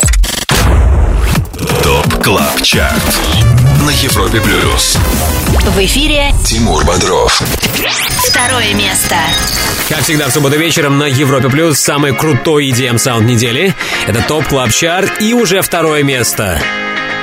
[1.83, 3.54] ТОП КЛАБ ЧАРТ
[3.85, 4.97] На Европе Плюс
[5.61, 7.39] В эфире Тимур Бодров
[8.29, 9.15] второе место.
[9.91, 13.75] Как всегда в субботу вечером на Европе Плюс самый крутой EDM саунд недели.
[14.07, 16.59] Это TOP Club Chart и уже второе место.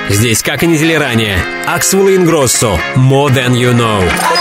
[0.10, 4.41] Здесь, как и недели ранее, Axwell Ingrosso «More Than You Know».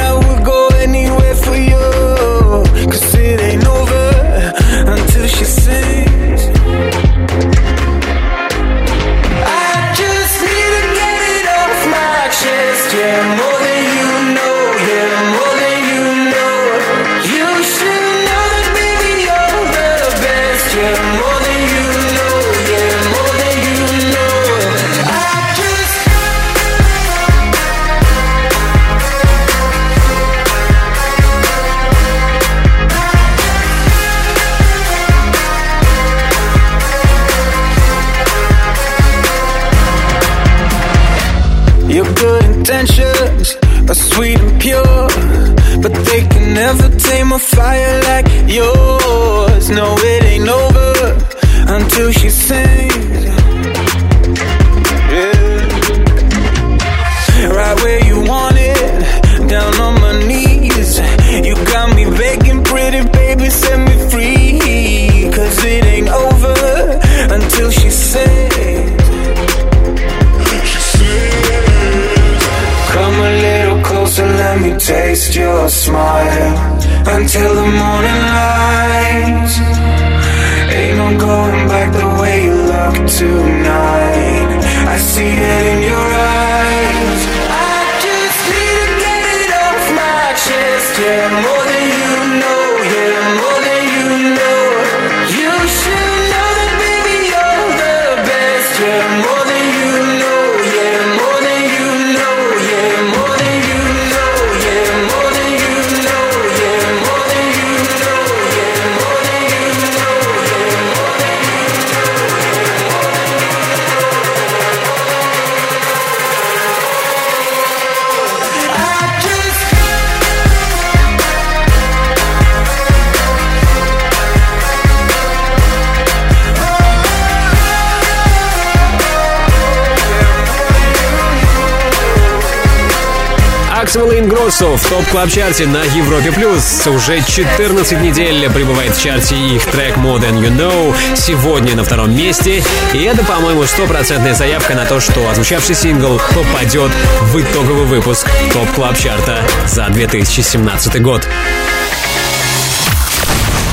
[135.11, 136.31] Ингроссо в топ клаб чарте на Европе+.
[136.31, 136.87] плюс.
[136.87, 140.95] Уже 14 недель пребывает в чарте их трек More Than You Know.
[141.15, 142.63] Сегодня на втором месте.
[142.93, 146.91] И это, по-моему, стопроцентная заявка на то, что озвучавший сингл попадет
[147.23, 151.27] в итоговый выпуск TOP Club Chart а за 2017 год.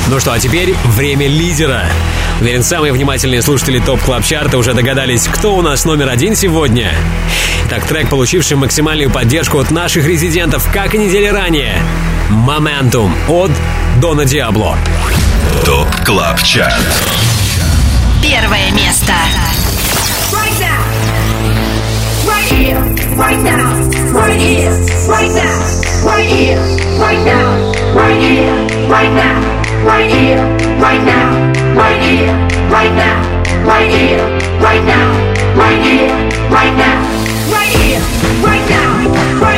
[0.09, 1.85] Ну что, а теперь время лидера.
[2.41, 6.37] Уверен, самые внимательные слушатели TOP Club Chart а уже догадались, кто у нас номер один
[6.37, 6.95] сегодня.
[7.69, 11.83] Так, трек, получивший максимальную поддержку от наших резидентов, как и недели ранее.
[12.31, 13.51] «Momentum» от
[14.01, 14.77] Дона Диабло.
[15.67, 16.73] TOP Club Chart.
[18.23, 19.13] Первое место.
[20.33, 20.79] Right now.
[22.27, 22.81] Right here.
[23.17, 23.89] Right now.
[24.15, 24.73] Right here.
[25.07, 25.59] Right now.
[26.05, 26.59] Right here.
[26.99, 27.73] Right now.
[27.95, 28.89] Right here.
[28.89, 29.43] Right now.
[29.85, 30.43] Right here.
[30.81, 31.75] Right now.
[31.77, 32.33] Right here.
[32.71, 33.67] Right now.
[33.67, 34.25] Right here.
[34.61, 35.09] Right now.
[35.55, 36.09] Right here.
[36.51, 37.18] Right now.
[38.43, 39.41] Right now!
[39.41, 39.58] Right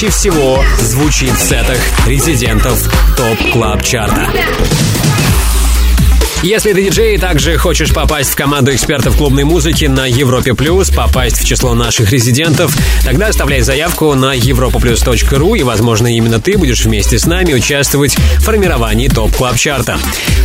[0.00, 2.88] чаще всего звучит в сетах резидентов
[3.18, 4.32] TOP Club Chart а.
[6.42, 10.88] Если ты диджей и также хочешь попасть в команду экспертов клубной музыки на Европе Плюс,
[10.88, 16.86] попасть в число наших резидентов, тогда оставляй заявку на europaplus.ru и, возможно, именно ты будешь
[16.86, 19.98] вместе с нами участвовать в формировании TOP Club Chart а.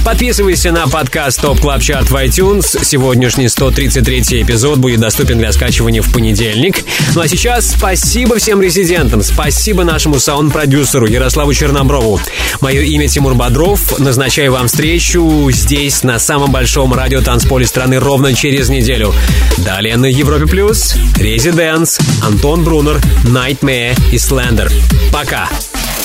[0.03, 2.83] Подписывайся на подкаст TOP Club Chart в iTunes.
[2.83, 6.83] Сегодняшний 133 эпизод будет доступен для скачивания в понедельник.
[7.15, 12.19] Ну а сейчас спасибо всем резидентам, спасибо нашему саунд-продюсеру Ярославу Черноброву.
[12.59, 13.97] Мое имя Тимур Бодров.
[13.97, 19.13] Назначаю вам встречу здесь, на самом большом радиотанцполе страны, ровно через неделю.
[19.57, 24.71] Далее на Европе Плюс, Residance, Антон Брунер, Nightmare и Slander.
[25.11, 25.47] Пока!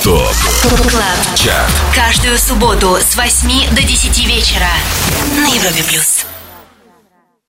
[0.03, 0.35] TOP
[0.89, 1.35] Club.
[1.35, 1.71] Chart.
[1.95, 4.69] Каждую субботу с 8 до 10 вечера
[5.35, 6.20] на Европе плюс.